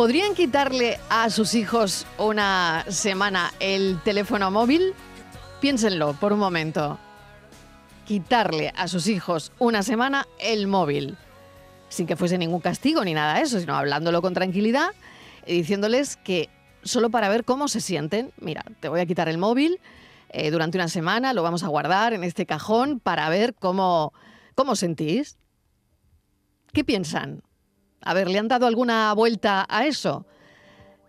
¿Podrían 0.00 0.34
quitarle 0.34 0.98
a 1.10 1.28
sus 1.28 1.54
hijos 1.54 2.06
una 2.16 2.86
semana 2.88 3.52
el 3.60 4.00
teléfono 4.02 4.50
móvil? 4.50 4.94
Piénsenlo 5.60 6.14
por 6.14 6.32
un 6.32 6.38
momento. 6.38 6.98
Quitarle 8.06 8.72
a 8.78 8.88
sus 8.88 9.08
hijos 9.08 9.52
una 9.58 9.82
semana 9.82 10.26
el 10.38 10.68
móvil. 10.68 11.18
Sin 11.90 12.06
que 12.06 12.16
fuese 12.16 12.38
ningún 12.38 12.62
castigo 12.62 13.04
ni 13.04 13.12
nada 13.12 13.34
de 13.34 13.42
eso, 13.42 13.60
sino 13.60 13.76
hablándolo 13.76 14.22
con 14.22 14.32
tranquilidad 14.32 14.88
y 15.46 15.56
diciéndoles 15.58 16.16
que 16.16 16.48
solo 16.82 17.10
para 17.10 17.28
ver 17.28 17.44
cómo 17.44 17.68
se 17.68 17.82
sienten, 17.82 18.32
mira, 18.40 18.64
te 18.80 18.88
voy 18.88 19.00
a 19.00 19.06
quitar 19.06 19.28
el 19.28 19.36
móvil 19.36 19.80
eh, 20.30 20.50
durante 20.50 20.78
una 20.78 20.88
semana, 20.88 21.34
lo 21.34 21.42
vamos 21.42 21.62
a 21.62 21.68
guardar 21.68 22.14
en 22.14 22.24
este 22.24 22.46
cajón 22.46 23.00
para 23.00 23.28
ver 23.28 23.52
cómo, 23.52 24.14
cómo 24.54 24.76
sentís. 24.76 25.36
¿Qué 26.72 26.84
piensan? 26.84 27.42
A 28.02 28.14
ver, 28.14 28.28
¿le 28.28 28.38
han 28.38 28.48
dado 28.48 28.66
alguna 28.66 29.12
vuelta 29.12 29.66
a 29.68 29.86
eso? 29.86 30.24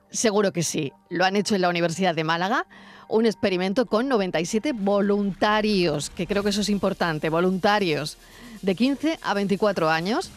Seguro 0.09 0.51
que 0.51 0.63
sí. 0.63 0.91
Lo 1.09 1.23
han 1.23 1.35
hecho 1.35 1.55
en 1.55 1.61
la 1.61 1.69
Universidad 1.69 2.13
de 2.13 2.23
Málaga, 2.23 2.65
un 3.07 3.25
experimento 3.25 3.85
con 3.85 4.07
97 4.09 4.73
voluntarios, 4.73 6.09
que 6.09 6.27
creo 6.27 6.43
que 6.43 6.49
eso 6.49 6.61
es 6.61 6.69
importante, 6.69 7.29
voluntarios 7.29 8.17
de 8.61 8.75
15 8.75 9.19
a 9.21 9.33
24 9.33 9.89
años. 9.89 10.31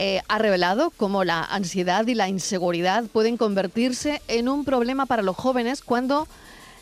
Eh, 0.00 0.20
ha 0.28 0.38
revelado 0.38 0.90
cómo 0.96 1.24
la 1.24 1.42
ansiedad 1.42 2.06
y 2.06 2.14
la 2.14 2.28
inseguridad 2.28 3.04
pueden 3.04 3.36
convertirse 3.36 4.22
en 4.28 4.48
un 4.48 4.64
problema 4.64 5.06
para 5.06 5.22
los 5.22 5.36
jóvenes 5.36 5.82
cuando 5.82 6.28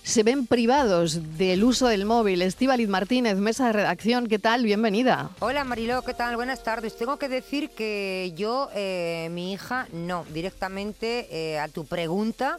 se 0.06 0.22
ven 0.22 0.46
privados 0.46 1.36
del 1.36 1.64
uso 1.64 1.88
del 1.88 2.04
móvil. 2.04 2.40
Estíbaliz 2.40 2.88
Martínez, 2.88 3.38
mesa 3.38 3.66
de 3.66 3.72
redacción, 3.72 4.28
¿qué 4.28 4.38
tal? 4.38 4.62
Bienvenida. 4.62 5.30
Hola 5.40 5.64
Mariló, 5.64 6.02
¿qué 6.02 6.14
tal? 6.14 6.36
Buenas 6.36 6.62
tardes. 6.62 6.96
Tengo 6.96 7.18
que 7.18 7.28
decir 7.28 7.70
que 7.70 8.32
yo, 8.36 8.70
eh, 8.72 9.26
mi 9.32 9.52
hija, 9.52 9.88
no, 9.92 10.24
directamente 10.32 11.26
eh, 11.32 11.58
a 11.58 11.66
tu 11.66 11.86
pregunta, 11.86 12.56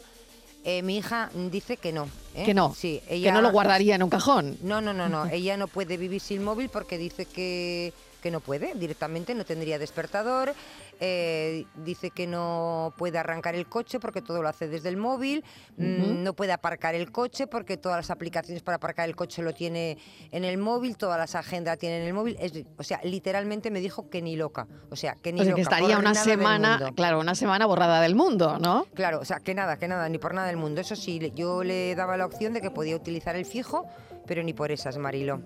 eh, 0.62 0.82
mi 0.82 0.98
hija 0.98 1.30
dice 1.50 1.78
que 1.78 1.90
no. 1.90 2.10
Que 2.34 2.52
no. 2.52 2.74
Sí, 2.74 3.00
ella, 3.08 3.30
que 3.30 3.32
no 3.32 3.40
lo 3.40 3.50
guardaría 3.50 3.94
en 3.94 4.02
un 4.02 4.10
cajón. 4.10 4.58
No, 4.60 4.82
no, 4.82 4.92
no, 4.92 5.08
no. 5.08 5.24
ella 5.32 5.56
no 5.56 5.68
puede 5.68 5.96
vivir 5.96 6.20
sin 6.20 6.44
móvil 6.44 6.68
porque 6.68 6.98
dice 6.98 7.24
que 7.24 7.94
que 8.22 8.30
no 8.30 8.40
puede 8.40 8.74
directamente, 8.74 9.34
no 9.34 9.44
tendría 9.44 9.78
despertador, 9.78 10.54
eh, 11.00 11.66
dice 11.76 12.10
que 12.10 12.26
no 12.26 12.94
puede 12.96 13.18
arrancar 13.18 13.54
el 13.54 13.68
coche 13.68 14.00
porque 14.00 14.22
todo 14.22 14.42
lo 14.42 14.48
hace 14.48 14.68
desde 14.68 14.88
el 14.88 14.96
móvil, 14.96 15.44
mm, 15.76 16.22
no 16.22 16.34
puede 16.34 16.52
aparcar 16.52 16.94
el 16.94 17.12
coche 17.12 17.46
porque 17.46 17.76
todas 17.76 17.98
las 17.98 18.10
aplicaciones 18.10 18.62
para 18.62 18.76
aparcar 18.76 19.08
el 19.08 19.16
coche 19.16 19.42
lo 19.42 19.52
tiene 19.52 19.98
en 20.30 20.44
el 20.44 20.58
móvil, 20.58 20.96
todas 20.96 21.18
las 21.18 21.34
agendas 21.34 21.78
tienen 21.78 22.02
en 22.02 22.08
el 22.08 22.14
móvil, 22.14 22.36
o 22.76 22.82
sea, 22.82 23.00
literalmente 23.02 23.70
me 23.70 23.80
dijo 23.80 24.08
que 24.10 24.22
ni 24.22 24.36
loca, 24.36 24.66
o 24.90 24.96
sea, 24.96 25.14
que 25.14 25.32
ni 25.32 25.40
o 25.40 25.44
sea, 25.44 25.54
que 25.54 25.60
estaría 25.60 25.98
una 25.98 26.14
semana, 26.14 26.92
claro, 26.94 27.20
una 27.20 27.34
semana 27.34 27.66
borrada 27.66 28.00
del 28.00 28.14
mundo, 28.14 28.58
¿no? 28.58 28.86
Claro, 28.94 29.20
o 29.20 29.24
sea, 29.24 29.40
que 29.40 29.54
nada, 29.54 29.78
que 29.78 29.88
nada, 29.88 30.08
ni 30.08 30.18
por 30.18 30.34
nada 30.34 30.48
del 30.48 30.56
mundo. 30.56 30.80
Eso 30.80 30.96
sí, 30.96 31.32
yo 31.34 31.62
le 31.62 31.94
daba 31.94 32.16
la 32.16 32.26
opción 32.26 32.52
de 32.52 32.60
que 32.60 32.70
podía 32.70 32.96
utilizar 32.96 33.36
el 33.36 33.44
fijo 33.44 33.86
pero 34.28 34.42
ni 34.42 34.52
por 34.52 34.70
esas, 34.70 34.98
Marilo. 34.98 35.40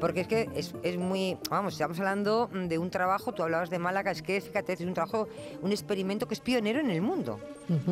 Porque 0.00 0.22
es 0.22 0.26
que 0.26 0.48
es, 0.56 0.74
es, 0.82 0.96
muy, 0.96 1.36
vamos, 1.48 1.74
estamos 1.74 1.98
hablando 2.00 2.50
de 2.52 2.78
un 2.78 2.90
trabajo, 2.90 3.32
tú 3.32 3.42
hablabas 3.42 3.70
de 3.70 3.78
Málaga, 3.78 4.10
es 4.10 4.22
que 4.22 4.40
fíjate, 4.40 4.72
es 4.72 4.80
un 4.80 4.94
trabajo, 4.94 5.28
un 5.60 5.70
experimento 5.70 6.26
que 6.26 6.34
es 6.34 6.40
pionero 6.40 6.80
en 6.80 6.90
el 6.90 7.02
mundo, 7.02 7.38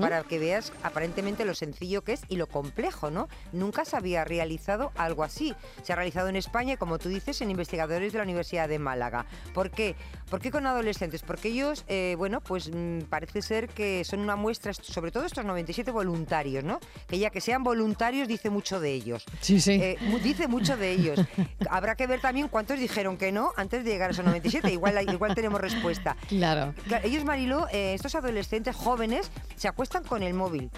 para 0.01 0.25
que 0.25 0.39
veas 0.39 0.73
aparentemente 0.83 1.45
lo 1.45 1.55
sencillo 1.55 2.03
que 2.03 2.15
es 2.15 2.23
y 2.29 2.37
lo 2.37 2.49
complejo, 2.49 3.11
¿no? 3.11 3.29
Nunca 3.53 3.85
se 3.85 3.97
había 3.97 4.25
realizado 4.25 4.91
algo 4.97 5.23
así. 5.23 5.55
Se 5.83 5.93
ha 5.93 5.97
realizado 5.97 6.29
en 6.29 6.37
España, 6.37 6.77
como 6.77 6.99
tú 6.99 7.09
dices, 7.09 7.41
en 7.43 7.51
investigadores 7.51 8.13
de 8.13 8.19
la 8.19 8.25
Universidad 8.25 8.69
de 8.69 8.79
Málaga. 8.79 9.27
¿Por 9.55 9.71
qué? 9.71 9.95
¿Por 10.31 10.41
qué 10.41 10.53
con 10.53 10.65
adolescentes? 10.65 11.23
Porque 11.23 11.49
ellos, 11.49 11.85
eh, 11.89 12.15
bueno, 12.17 12.41
pues 12.41 12.71
mm, 12.73 13.01
parece 13.09 13.43
ser 13.43 13.69
que 13.69 14.05
son 14.05 14.21
una 14.21 14.37
muestra, 14.37 14.73
sobre 14.73 15.11
todo 15.11 15.25
estos 15.25 15.45
97 15.45 15.91
voluntarios, 15.91 16.63
¿no? 16.63 16.79
Que 17.09 17.19
ya 17.19 17.31
que 17.31 17.41
sean 17.41 17.65
voluntarios 17.65 18.29
dice 18.29 18.49
mucho 18.49 18.79
de 18.79 18.93
ellos. 18.93 19.25
Sí, 19.41 19.61
sí. 19.61 19.73
Eh, 19.73 19.99
dice 20.23 20.47
mucho 20.47 20.77
de 20.77 20.93
ellos. 20.93 21.19
Habrá 21.69 21.97
que 21.97 22.07
ver 22.07 22.21
también 22.21 22.47
cuántos 22.47 22.79
dijeron 22.79 23.17
que 23.17 23.33
no 23.33 23.53
antes 23.57 23.85
de 23.85 23.91
llegar 23.91 24.11
a 24.11 24.13
esos 24.13 24.25
97. 24.25 24.73
Igual, 24.73 25.13
igual 25.13 25.35
tenemos 25.35 25.61
respuesta. 25.61 26.17
Claro. 26.29 26.75
Ellos, 27.03 27.25
Marilo, 27.25 27.67
eh, 27.73 27.95
estos 27.95 28.15
adolescentes 28.15 28.77
jóvenes, 28.77 29.33
se 29.57 29.67
acuestan 29.67 30.05
con 30.05 30.23
el 30.23 30.35
móvil. 30.35 30.71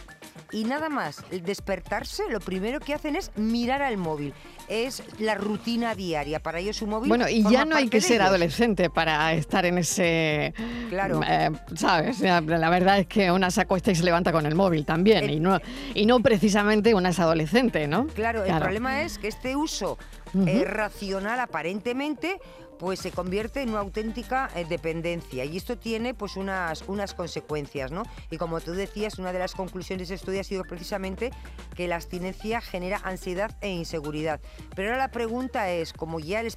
Y 0.53 0.65
nada 0.65 0.88
más, 0.88 1.25
despertarse, 1.31 2.25
lo 2.31 2.41
primero 2.41 2.78
que 2.81 2.94
hacen 2.94 3.16
es 3.16 3.31
mirar 3.37 3.82
al 3.82 3.97
móvil. 3.97 4.34
Es 4.69 5.03
la 5.19 5.34
rutina 5.34 5.94
diaria. 5.94 6.41
Para 6.41 6.59
ellos 6.59 6.76
su 6.76 6.87
móvil. 6.87 7.09
Bueno, 7.09 7.28
y 7.28 7.43
ya 7.43 7.65
no 7.65 7.76
hay 7.76 7.88
que 7.88 8.00
ser 8.00 8.22
adolescente 8.22 8.91
para 8.91 9.32
estar 9.32 9.65
en 9.65 9.78
ese. 9.78 10.54
Claro. 10.88 11.21
Eh, 11.26 11.50
¿Sabes? 11.75 12.21
La 12.21 12.71
verdad 12.71 12.98
es 12.98 13.06
que 13.06 13.31
una 13.31 13.50
se 13.50 13.62
acuesta 13.62 13.91
y 13.91 13.94
se 13.94 14.04
levanta 14.04 14.32
con 14.32 14.47
el 14.47 14.54
móvil 14.54 14.84
también. 14.84 15.31
y, 15.31 15.41
no, 15.41 15.59
y 15.94 16.06
no 16.06 16.21
precisamente 16.21 16.94
una 16.94 17.10
es 17.10 17.19
adolescente, 17.19 17.87
¿no? 17.87 18.06
Claro, 18.09 18.44
el 18.44 18.59
problema 18.59 19.03
es 19.03 19.19
que 19.19 19.28
este 19.28 19.56
uso 19.56 19.98
eh, 20.47 20.65
racional 20.65 21.41
aparentemente 21.41 22.41
pues 22.82 22.98
se 22.98 23.12
convierte 23.12 23.62
en 23.62 23.69
una 23.69 23.78
auténtica 23.78 24.50
eh, 24.56 24.65
dependencia 24.69 25.44
y 25.44 25.56
esto 25.56 25.78
tiene 25.78 26.15
pues 26.15 26.37
unas, 26.37 26.82
unas 26.88 27.15
consecuencias, 27.15 27.93
¿no? 27.93 28.03
Y 28.28 28.38
como 28.38 28.60
tú 28.60 28.72
decías, 28.72 29.20
una 29.20 29.32
de 29.32 29.38
las 29.38 29.54
conclusiones 29.54 30.09
de 30.09 30.16
estudio 30.16 30.41
ha 30.41 30.44
sido 30.44 30.65
precisamente 30.65 31.31
que 31.76 31.87
la 31.87 31.94
abstinencia 31.94 32.60
genera 32.60 33.00
ansiedad 33.04 33.56
e 33.60 33.69
inseguridad. 33.69 34.41
Pero 34.75 34.88
ahora 34.88 34.98
la 34.98 35.12
pregunta 35.12 35.71
es, 35.71 35.92
como 35.92 36.19
ya 36.19 36.41
el, 36.41 36.53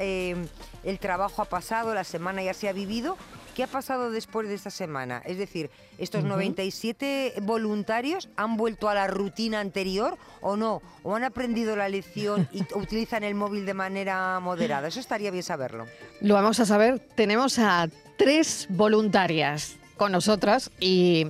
eh, 0.00 0.44
el 0.82 0.98
trabajo 0.98 1.40
ha 1.40 1.44
pasado, 1.44 1.94
la 1.94 2.02
semana 2.02 2.42
ya 2.42 2.52
se 2.52 2.68
ha 2.68 2.72
vivido, 2.72 3.16
¿Qué 3.54 3.64
ha 3.64 3.66
pasado 3.66 4.10
después 4.10 4.48
de 4.48 4.54
esta 4.54 4.70
semana? 4.70 5.22
Es 5.24 5.36
decir, 5.36 5.70
¿estos 5.98 6.24
97 6.24 7.34
voluntarios 7.42 8.28
han 8.36 8.56
vuelto 8.56 8.88
a 8.88 8.94
la 8.94 9.06
rutina 9.06 9.60
anterior 9.60 10.16
o 10.40 10.56
no? 10.56 10.82
¿O 11.02 11.16
han 11.16 11.24
aprendido 11.24 11.76
la 11.76 11.88
lección 11.88 12.48
y 12.52 12.62
utilizan 12.74 13.24
el 13.24 13.34
móvil 13.34 13.66
de 13.66 13.74
manera 13.74 14.38
moderada? 14.40 14.88
Eso 14.88 15.00
estaría 15.00 15.30
bien 15.30 15.42
saberlo. 15.42 15.86
Lo 16.20 16.34
vamos 16.34 16.60
a 16.60 16.66
saber. 16.66 17.00
Tenemos 17.00 17.58
a 17.58 17.88
tres 18.16 18.66
voluntarias 18.70 19.76
con 19.96 20.12
nosotras 20.12 20.70
y... 20.80 21.26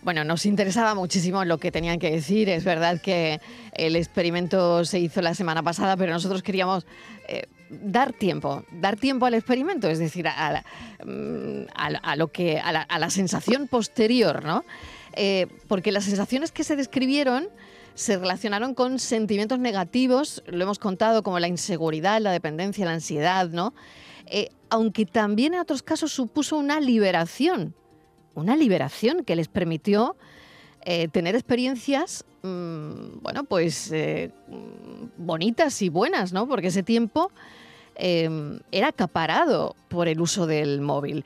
Bueno, 0.00 0.22
nos 0.22 0.46
interesaba 0.46 0.94
muchísimo 0.94 1.44
lo 1.44 1.58
que 1.58 1.72
tenían 1.72 1.98
que 1.98 2.10
decir. 2.10 2.48
Es 2.48 2.64
verdad 2.64 3.00
que 3.00 3.40
el 3.72 3.96
experimento 3.96 4.84
se 4.84 5.00
hizo 5.00 5.20
la 5.20 5.34
semana 5.34 5.64
pasada, 5.64 5.96
pero 5.96 6.12
nosotros 6.12 6.44
queríamos 6.44 6.86
eh, 7.26 7.42
dar 7.70 8.12
tiempo, 8.12 8.64
dar 8.72 8.96
tiempo 8.96 9.26
al 9.26 9.34
experimento, 9.34 9.88
es 9.88 9.98
decir, 9.98 10.26
a, 10.28 10.64
mm, 11.04 12.16
lo 12.16 12.28
que, 12.28 12.58
a 12.58 12.98
la, 12.98 13.10
sensación 13.10 13.68
posterior, 13.68 14.44
¿no? 14.44 14.64
Eh, 15.14 15.46
porque 15.66 15.92
las 15.92 16.04
sensaciones 16.04 16.52
que 16.52 16.64
se 16.64 16.76
describieron 16.76 17.48
se 17.94 18.16
relacionaron 18.16 18.74
con 18.74 18.98
sentimientos 19.00 19.58
negativos, 19.58 20.42
lo 20.46 20.62
hemos 20.62 20.78
contado, 20.78 21.22
como 21.22 21.40
la 21.40 21.48
inseguridad, 21.48 22.20
la 22.20 22.30
dependencia, 22.30 22.84
la 22.84 22.92
ansiedad, 22.92 23.48
¿no? 23.48 23.74
Eh, 24.26 24.50
aunque 24.70 25.06
también 25.06 25.54
en 25.54 25.60
otros 25.60 25.82
casos 25.82 26.12
supuso 26.12 26.56
una 26.56 26.80
liberación, 26.80 27.74
una 28.34 28.56
liberación 28.56 29.24
que 29.24 29.34
les 29.34 29.48
permitió 29.48 30.16
eh, 30.90 31.08
tener 31.08 31.34
experiencias, 31.34 32.24
mm, 32.42 33.20
bueno, 33.20 33.44
pues 33.44 33.92
bonitas 35.16 35.82
y 35.82 35.88
buenas, 35.88 36.32
¿no? 36.32 36.48
Porque 36.48 36.68
ese 36.68 36.82
tiempo 36.82 37.30
Em, 37.98 38.60
era 38.70 38.88
acaparado 38.88 39.74
por 39.88 40.06
el 40.06 40.20
uso 40.20 40.46
del 40.46 40.80
móvil. 40.80 41.24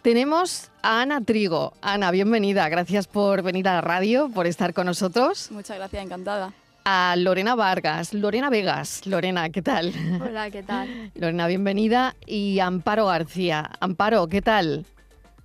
Tenemos 0.00 0.70
a 0.82 1.02
Ana 1.02 1.20
Trigo. 1.20 1.74
Ana, 1.82 2.10
bienvenida. 2.10 2.66
Gracias 2.70 3.06
por 3.06 3.42
venir 3.42 3.68
a 3.68 3.74
la 3.74 3.80
radio, 3.82 4.30
por 4.30 4.46
estar 4.46 4.72
con 4.72 4.86
nosotros. 4.86 5.50
Muchas 5.50 5.76
gracias, 5.76 6.02
encantada. 6.02 6.54
A 6.86 7.14
Lorena 7.18 7.54
Vargas, 7.54 8.14
Lorena 8.14 8.48
Vegas. 8.48 9.06
Lorena, 9.06 9.50
¿qué 9.50 9.60
tal? 9.60 9.92
Hola, 10.22 10.50
¿qué 10.50 10.62
tal? 10.62 11.12
Lorena, 11.14 11.46
bienvenida. 11.48 12.16
Y 12.24 12.60
Amparo 12.60 13.04
García. 13.04 13.70
Amparo, 13.80 14.26
¿qué 14.28 14.40
tal? 14.40 14.86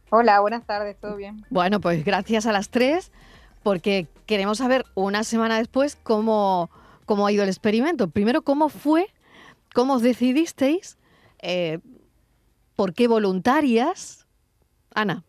Hola, 0.10 0.40
buenas 0.40 0.66
tardes, 0.66 0.96
¿todo 0.98 1.18
bien? 1.18 1.46
Bueno, 1.50 1.82
pues 1.82 2.06
gracias 2.06 2.46
a 2.46 2.54
las 2.54 2.70
tres, 2.70 3.12
porque 3.66 4.06
queremos 4.28 4.60
saber 4.60 4.86
una 4.94 5.24
semana 5.24 5.58
después 5.58 5.98
cómo, 6.04 6.70
cómo 7.08 7.26
ha 7.26 7.32
ido 7.32 7.42
el 7.42 7.50
experimento. 7.50 8.08
Primero, 8.08 8.44
cómo 8.44 8.70
fue 8.70 9.08
¿Cómo 9.76 9.96
os 9.96 10.02
decidisteis? 10.02 10.98
Eh, 11.42 11.80
¿Por 12.78 12.94
qué 12.94 13.10
voluntarias? 13.10 14.26
Ana. 14.94 15.26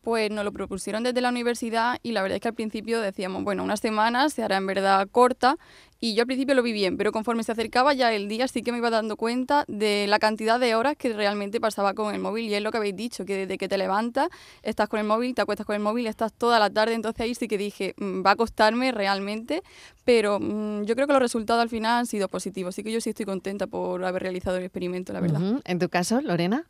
Pues 0.00 0.30
nos 0.30 0.44
lo 0.44 0.52
propusieron 0.52 1.02
desde 1.02 1.20
la 1.20 1.28
universidad 1.28 1.98
y 2.04 2.12
la 2.12 2.22
verdad 2.22 2.36
es 2.36 2.40
que 2.40 2.46
al 2.46 2.54
principio 2.54 3.00
decíamos, 3.00 3.42
bueno, 3.42 3.64
unas 3.64 3.80
semanas 3.80 4.32
se 4.32 4.44
hará 4.44 4.58
en 4.58 4.66
verdad 4.68 5.08
corta 5.10 5.58
y 6.00 6.14
yo 6.14 6.22
al 6.22 6.26
principio 6.26 6.54
lo 6.54 6.62
vi 6.62 6.72
bien, 6.72 6.96
pero 6.96 7.12
conforme 7.12 7.42
se 7.42 7.52
acercaba 7.52 7.92
ya 7.92 8.12
el 8.12 8.26
día 8.26 8.48
sí 8.48 8.62
que 8.62 8.72
me 8.72 8.78
iba 8.78 8.88
dando 8.88 9.16
cuenta 9.16 9.64
de 9.68 10.06
la 10.08 10.18
cantidad 10.18 10.58
de 10.58 10.74
horas 10.74 10.96
que 10.96 11.12
realmente 11.12 11.60
pasaba 11.60 11.92
con 11.92 12.14
el 12.14 12.20
móvil 12.20 12.46
y 12.46 12.54
es 12.54 12.62
lo 12.62 12.70
que 12.70 12.78
habéis 12.78 12.96
dicho, 12.96 13.26
que 13.26 13.36
desde 13.36 13.58
que 13.58 13.68
te 13.68 13.76
levantas 13.76 14.28
estás 14.62 14.88
con 14.88 14.98
el 14.98 15.06
móvil, 15.06 15.34
te 15.34 15.42
acuestas 15.42 15.66
con 15.66 15.76
el 15.76 15.82
móvil, 15.82 16.06
estás 16.06 16.32
toda 16.32 16.58
la 16.58 16.70
tarde, 16.70 16.94
entonces 16.94 17.20
ahí 17.20 17.34
sí 17.34 17.48
que 17.48 17.58
dije, 17.58 17.94
mm, 17.98 18.24
va 18.24 18.32
a 18.32 18.36
costarme 18.36 18.92
realmente, 18.92 19.62
pero 20.04 20.40
mm, 20.40 20.84
yo 20.84 20.94
creo 20.94 21.06
que 21.06 21.12
los 21.12 21.22
resultados 21.22 21.62
al 21.62 21.68
final 21.68 21.98
han 21.98 22.06
sido 22.06 22.28
positivos, 22.28 22.74
así 22.74 22.82
que 22.82 22.92
yo 22.92 23.00
sí 23.02 23.10
estoy 23.10 23.26
contenta 23.26 23.66
por 23.66 24.02
haber 24.02 24.22
realizado 24.22 24.56
el 24.56 24.64
experimento, 24.64 25.12
la 25.12 25.20
verdad. 25.20 25.60
¿En 25.64 25.78
tu 25.78 25.90
caso, 25.90 26.20
Lorena? 26.22 26.64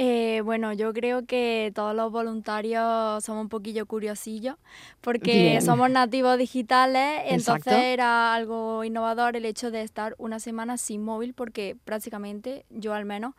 Eh, 0.00 0.42
bueno, 0.44 0.72
yo 0.72 0.92
creo 0.92 1.26
que 1.26 1.72
todos 1.74 1.92
los 1.92 2.12
voluntarios 2.12 3.24
somos 3.24 3.42
un 3.42 3.48
poquillo 3.48 3.84
curiosillos 3.84 4.54
porque 5.00 5.32
Bien. 5.32 5.62
somos 5.62 5.90
nativos 5.90 6.38
digitales, 6.38 7.22
entonces 7.26 7.72
era 7.72 8.32
algo 8.32 8.84
innovador 8.84 9.34
el 9.34 9.44
hecho 9.44 9.72
de 9.72 9.82
estar 9.82 10.14
una 10.18 10.38
semana 10.38 10.78
sin 10.78 11.02
móvil 11.02 11.34
porque 11.34 11.76
prácticamente 11.84 12.64
yo 12.70 12.94
al 12.94 13.06
menos 13.06 13.34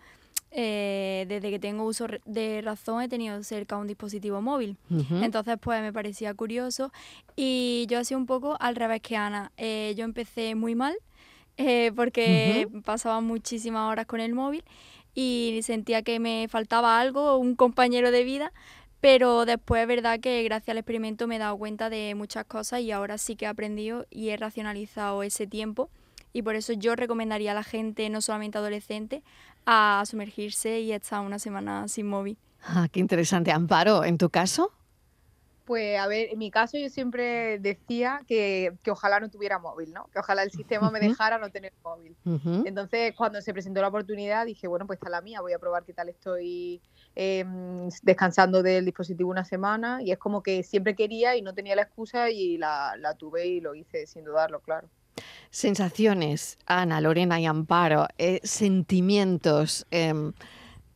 eh, 0.52 1.26
desde 1.30 1.50
que 1.50 1.60
tengo 1.60 1.86
uso 1.86 2.08
de 2.26 2.62
razón 2.62 3.04
he 3.04 3.08
tenido 3.08 3.42
cerca 3.44 3.78
un 3.78 3.88
dispositivo 3.88 4.42
móvil. 4.42 4.76
Entonces, 5.22 5.58
pues 5.62 5.82
me 5.82 5.94
parecía 5.94 6.34
curioso. 6.34 6.92
Y 7.38 7.86
yo 7.88 8.00
hacía 8.00 8.18
un 8.18 8.26
poco 8.26 8.58
al 8.60 8.76
revés 8.76 9.02
que 9.02 9.16
Ana. 9.16 9.52
Eh, 9.56 9.94
yo 9.96 10.04
empecé 10.04 10.56
muy 10.56 10.76
mal 10.76 10.98
eh, 11.56 11.92
porque 11.96 12.68
pasaba 12.84 13.22
muchísimas 13.22 13.92
horas 13.92 14.08
con 14.08 14.20
el 14.20 14.34
móvil 14.34 14.64
y 15.22 15.60
sentía 15.64 16.02
que 16.02 16.18
me 16.18 16.48
faltaba 16.50 16.98
algo, 16.98 17.38
un 17.38 17.56
compañero 17.56 18.10
de 18.10 18.24
vida. 18.24 18.54
Pero 19.02 19.44
después 19.46 19.82
es 19.82 19.88
verdad 19.88 20.22
que 20.22 20.44
gracias 20.44 20.70
al 20.70 20.78
experimento 20.78 21.28
me 21.28 21.36
he 21.36 21.40
dado 21.40 21.58
cuenta 21.58 21.90
de 21.90 22.16
muchas 22.16 22.46
cosas 22.46 22.80
y 22.80 22.92
ahora 22.92 23.18
sí 23.18 23.36
que 23.36 23.44
he 23.44 23.48
aprendido 23.50 24.06
y 24.10 24.30
he 24.30 24.38
racionalizado 24.38 25.24
ese 25.24 25.46
tiempo. 25.46 25.90
Y 26.32 26.42
por 26.42 26.56
eso 26.56 26.72
yo 26.72 26.96
recomendaría 26.96 27.52
a 27.52 27.54
la 27.54 27.64
gente, 27.64 28.10
no 28.10 28.22
solamente 28.22 28.60
adolescente, 28.60 29.22
a 29.66 30.04
sumergirse 30.06 30.80
y 30.80 30.94
estar 30.94 31.20
una 31.20 31.40
semana 31.40 31.90
sin 31.90 32.08
móvil. 32.08 32.38
Ah, 32.64 32.88
qué 32.90 33.02
interesante. 33.02 33.52
Amparo, 33.52 34.06
¿en 34.06 34.18
tu 34.18 34.30
caso? 34.30 34.72
Pues 35.70 36.00
a 36.00 36.08
ver, 36.08 36.30
en 36.32 36.40
mi 36.40 36.50
caso 36.50 36.80
yo 36.80 36.90
siempre 36.90 37.60
decía 37.60 38.22
que, 38.28 38.76
que 38.82 38.90
ojalá 38.90 39.20
no 39.20 39.30
tuviera 39.30 39.60
móvil, 39.60 39.94
¿no? 39.94 40.10
Que 40.12 40.18
ojalá 40.18 40.42
el 40.42 40.50
sistema 40.50 40.90
me 40.90 41.00
dejara 41.00 41.38
no 41.38 41.52
tener 41.52 41.74
móvil. 41.84 42.18
Entonces, 42.66 43.14
cuando 43.16 43.40
se 43.40 43.54
presentó 43.54 43.80
la 43.80 43.90
oportunidad, 43.90 44.48
dije, 44.48 44.68
bueno, 44.68 44.88
pues 44.88 44.98
está 44.98 45.12
la 45.12 45.22
mía, 45.22 45.42
voy 45.42 45.54
a 45.54 45.60
probar 45.60 45.84
qué 45.86 45.94
tal 45.94 46.10
estoy 46.10 46.82
eh, 47.16 47.46
descansando 48.02 48.64
del 48.64 48.84
dispositivo 48.84 49.30
una 49.30 49.46
semana. 49.46 50.02
Y 50.02 50.12
es 50.12 50.18
como 50.18 50.42
que 50.42 50.64
siempre 50.64 50.96
quería 50.96 51.36
y 51.36 51.44
no 51.44 51.54
tenía 51.54 51.76
la 51.76 51.84
excusa 51.84 52.32
y 52.32 52.58
la, 52.58 52.96
la 52.98 53.14
tuve 53.14 53.46
y 53.46 53.62
lo 53.62 53.76
hice 53.76 54.08
sin 54.08 54.24
dudarlo, 54.24 54.62
claro. 54.62 54.90
Sensaciones, 55.52 56.58
Ana, 56.66 57.00
Lorena 57.00 57.40
y 57.40 57.46
Amparo, 57.46 58.08
eh, 58.18 58.40
sentimientos. 58.44 59.86
em, 59.92 60.34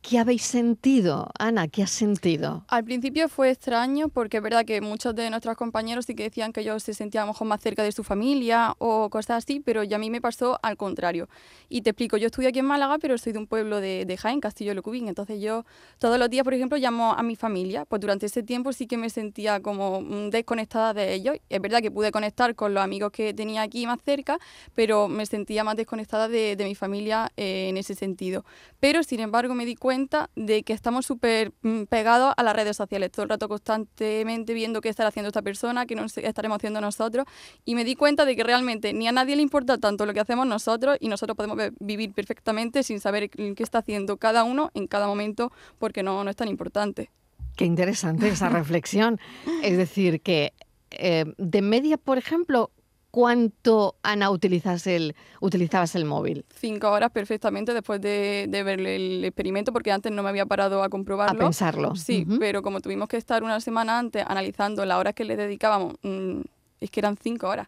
¿Qué 0.03 0.19
habéis 0.19 0.43
sentido? 0.43 1.31
Ana, 1.39 1.69
¿qué 1.69 1.81
has 1.81 1.89
sentido? 1.89 2.65
Al 2.67 2.83
principio 2.83 3.29
fue 3.29 3.51
extraño 3.51 4.09
porque 4.09 4.37
es 4.37 4.43
verdad 4.43 4.65
que 4.65 4.81
muchos 4.81 5.15
de 5.15 5.29
nuestros 5.29 5.55
compañeros 5.55 6.05
sí 6.05 6.13
que 6.13 6.23
decían 6.23 6.51
que 6.51 6.59
ellos 6.59 6.83
se 6.83 6.93
sentían 6.93 7.21
a 7.21 7.25
lo 7.27 7.31
mejor 7.31 7.47
más 7.47 7.61
cerca 7.61 7.83
de 7.83 7.93
su 7.93 8.03
familia 8.03 8.75
o 8.79 9.09
cosas 9.09 9.45
así, 9.45 9.61
pero 9.61 9.81
ya 9.81 9.95
a 9.95 9.99
mí 9.99 10.09
me 10.09 10.19
pasó 10.19 10.59
al 10.61 10.75
contrario. 10.75 11.29
Y 11.69 11.83
te 11.83 11.91
explico, 11.91 12.17
yo 12.17 12.25
estudio 12.25 12.49
aquí 12.49 12.59
en 12.59 12.65
Málaga, 12.65 12.97
pero 12.99 13.17
soy 13.17 13.31
de 13.31 13.39
un 13.39 13.47
pueblo 13.47 13.79
de, 13.79 14.03
de 14.03 14.17
Jaén, 14.17 14.41
Castillo 14.41 14.71
de 14.71 14.75
Locubín. 14.75 15.07
Entonces 15.07 15.39
yo 15.39 15.63
todos 15.99 16.19
los 16.19 16.29
días, 16.29 16.43
por 16.43 16.53
ejemplo, 16.53 16.77
llamo 16.77 17.13
a 17.13 17.23
mi 17.23 17.37
familia. 17.37 17.85
Pues 17.85 18.01
durante 18.01 18.25
ese 18.25 18.43
tiempo 18.43 18.73
sí 18.73 18.87
que 18.87 18.97
me 18.97 19.09
sentía 19.09 19.61
como 19.61 20.01
mm, 20.01 20.31
desconectada 20.31 20.93
de 20.93 21.13
ellos. 21.13 21.37
Es 21.47 21.61
verdad 21.61 21.79
que 21.81 21.91
pude 21.91 22.11
conectar 22.11 22.55
con 22.55 22.73
los 22.73 22.83
amigos 22.83 23.13
que 23.13 23.33
tenía 23.33 23.61
aquí 23.61 23.87
más 23.87 23.99
cerca, 24.03 24.37
pero 24.75 25.07
me 25.07 25.25
sentía 25.25 25.63
más 25.63 25.77
desconectada 25.77 26.27
de, 26.27 26.57
de 26.57 26.65
mi 26.65 26.75
familia 26.75 27.31
eh, 27.37 27.69
en 27.69 27.77
ese 27.77 27.95
sentido. 27.95 28.43
Pero 28.81 29.01
sin 29.03 29.21
embargo 29.21 29.55
me 29.55 29.65
di 29.65 29.75
cuenta 29.75 29.92
de 30.35 30.63
que 30.63 30.73
estamos 30.73 31.05
súper 31.05 31.51
mm, 31.61 31.83
pegados 31.83 32.33
a 32.35 32.43
las 32.43 32.55
redes 32.55 32.77
sociales, 32.77 33.11
todo 33.11 33.23
el 33.23 33.29
rato 33.29 33.47
constantemente 33.47 34.53
viendo 34.53 34.81
qué 34.81 34.89
estará 34.89 35.09
haciendo 35.09 35.27
esta 35.27 35.41
persona, 35.41 35.85
qué 35.85 35.95
nos 35.95 36.17
estaremos 36.17 36.57
haciendo 36.57 36.81
nosotros, 36.81 37.25
y 37.65 37.75
me 37.75 37.83
di 37.83 37.95
cuenta 37.95 38.25
de 38.25 38.35
que 38.35 38.43
realmente 38.43 38.93
ni 38.93 39.07
a 39.07 39.11
nadie 39.11 39.35
le 39.35 39.41
importa 39.41 39.77
tanto 39.77 40.05
lo 40.05 40.13
que 40.13 40.19
hacemos 40.19 40.47
nosotros 40.47 40.97
y 40.99 41.07
nosotros 41.07 41.35
podemos 41.35 41.57
vivir 41.79 42.13
perfectamente 42.13 42.83
sin 42.83 42.99
saber 42.99 43.29
qué 43.29 43.55
está 43.57 43.79
haciendo 43.79 44.17
cada 44.17 44.43
uno 44.43 44.71
en 44.73 44.87
cada 44.87 45.07
momento 45.07 45.51
porque 45.79 46.03
no, 46.03 46.23
no 46.23 46.29
es 46.29 46.35
tan 46.35 46.47
importante. 46.47 47.09
Qué 47.55 47.65
interesante 47.65 48.29
esa 48.29 48.49
reflexión. 48.49 49.19
Es 49.61 49.77
decir, 49.77 50.21
que 50.21 50.53
eh, 50.91 51.25
de 51.37 51.61
media, 51.61 51.97
por 51.97 52.17
ejemplo, 52.17 52.71
¿cuánto, 53.13 53.95
Ana, 54.01 54.31
utilizas 54.31 54.87
el, 54.87 55.15
utilizabas 55.39 55.93
el 55.93 56.03
móvil? 56.03 56.45
Cinco 56.55 56.89
horas 56.89 57.11
perfectamente 57.11 57.71
después 57.71 58.01
de, 58.01 58.47
de 58.49 58.63
ver 58.63 58.79
el 58.79 59.23
experimento 59.23 59.71
porque 59.71 59.91
antes 59.91 60.11
no 60.11 60.23
me 60.23 60.29
había 60.29 60.47
parado 60.47 60.81
a 60.81 60.87
A 60.87 60.89
comprobarlo. 60.89 61.37
pensarlo. 61.39 61.95
Sí, 61.95 62.25
Ujú. 62.27 62.39
pero 62.39 62.63
como 62.63 62.81
tuvimos 62.81 63.07
que 63.07 63.17
estar 63.17 63.43
una 63.43 63.59
semana 63.61 63.99
antes 63.99 64.25
analizando 64.27 64.83
las 64.83 64.97
horas 64.97 65.13
que 65.13 65.25
le 65.25 65.35
dedicábamos, 65.37 65.93
mm, 66.01 66.39
es 66.81 66.89
que 66.89 66.99
eran 67.01 67.15
cinco 67.15 67.47
horas. 67.47 67.67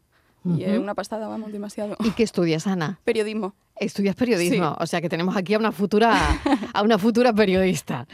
Y 0.58 0.64
es 0.64 0.78
una 0.78 0.94
pasada, 0.94 1.28
vamos, 1.28 1.52
demasiado. 1.52 1.96
¿Y 2.04 2.12
qué 2.12 2.22
estudias, 2.24 2.68
Ana? 2.68 3.00
Periodismo. 3.04 3.56
Estudias 3.78 4.16
periodismo, 4.16 4.76
o 4.80 4.86
sea 4.88 5.02
que 5.02 5.10
tenemos 5.10 5.36
aquí 5.36 5.54
a 5.56 5.58
una 5.60 5.72
futura, 5.72 6.40
a 6.74 6.82
una 6.84 6.98
futura 6.98 7.34
periodista 7.34 8.08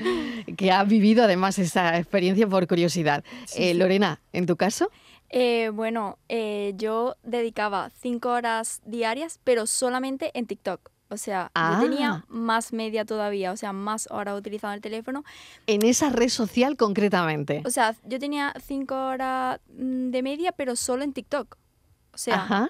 que 0.57 0.71
ha 0.71 0.83
vivido 0.85 1.23
además 1.25 1.59
esa 1.59 1.97
experiencia 1.99 2.47
por 2.47 2.65
curiosidad. 2.67 3.23
Sí, 3.45 3.63
Eh, 3.63 3.71
sí. 3.73 3.77
Lorena, 3.77 4.21
¿en 4.33 4.45
tu 4.47 4.55
caso? 4.55 4.89
Eh, 5.33 5.69
bueno, 5.73 6.17
eh, 6.27 6.73
yo 6.75 7.15
dedicaba 7.23 7.89
cinco 8.01 8.29
horas 8.29 8.81
diarias, 8.85 9.39
pero 9.43 9.65
solamente 9.65 10.31
en 10.37 10.45
TikTok. 10.45 10.91
O 11.09 11.17
sea, 11.17 11.51
Ah. 11.55 11.73
yo 11.81 11.89
tenía 11.89 12.25
más 12.29 12.71
media 12.73 13.03
todavía, 13.05 13.51
o 13.51 13.57
sea, 13.57 13.73
más 13.73 14.07
horas 14.11 14.37
utilizando 14.37 14.75
el 14.75 14.81
teléfono. 14.81 15.23
En 15.67 15.83
esa 15.85 16.09
red 16.09 16.29
social 16.29 16.77
concretamente. 16.77 17.61
O 17.65 17.69
sea, 17.69 17.95
yo 18.05 18.19
tenía 18.19 18.53
cinco 18.65 18.95
horas 18.95 19.59
mm, 19.77 20.11
de 20.11 20.21
media, 20.21 20.51
pero 20.53 20.75
solo 20.75 21.03
en 21.03 21.11
TikTok. 21.13 21.57
O 22.13 22.17
sea, 22.17 22.35
Ajá. 22.35 22.69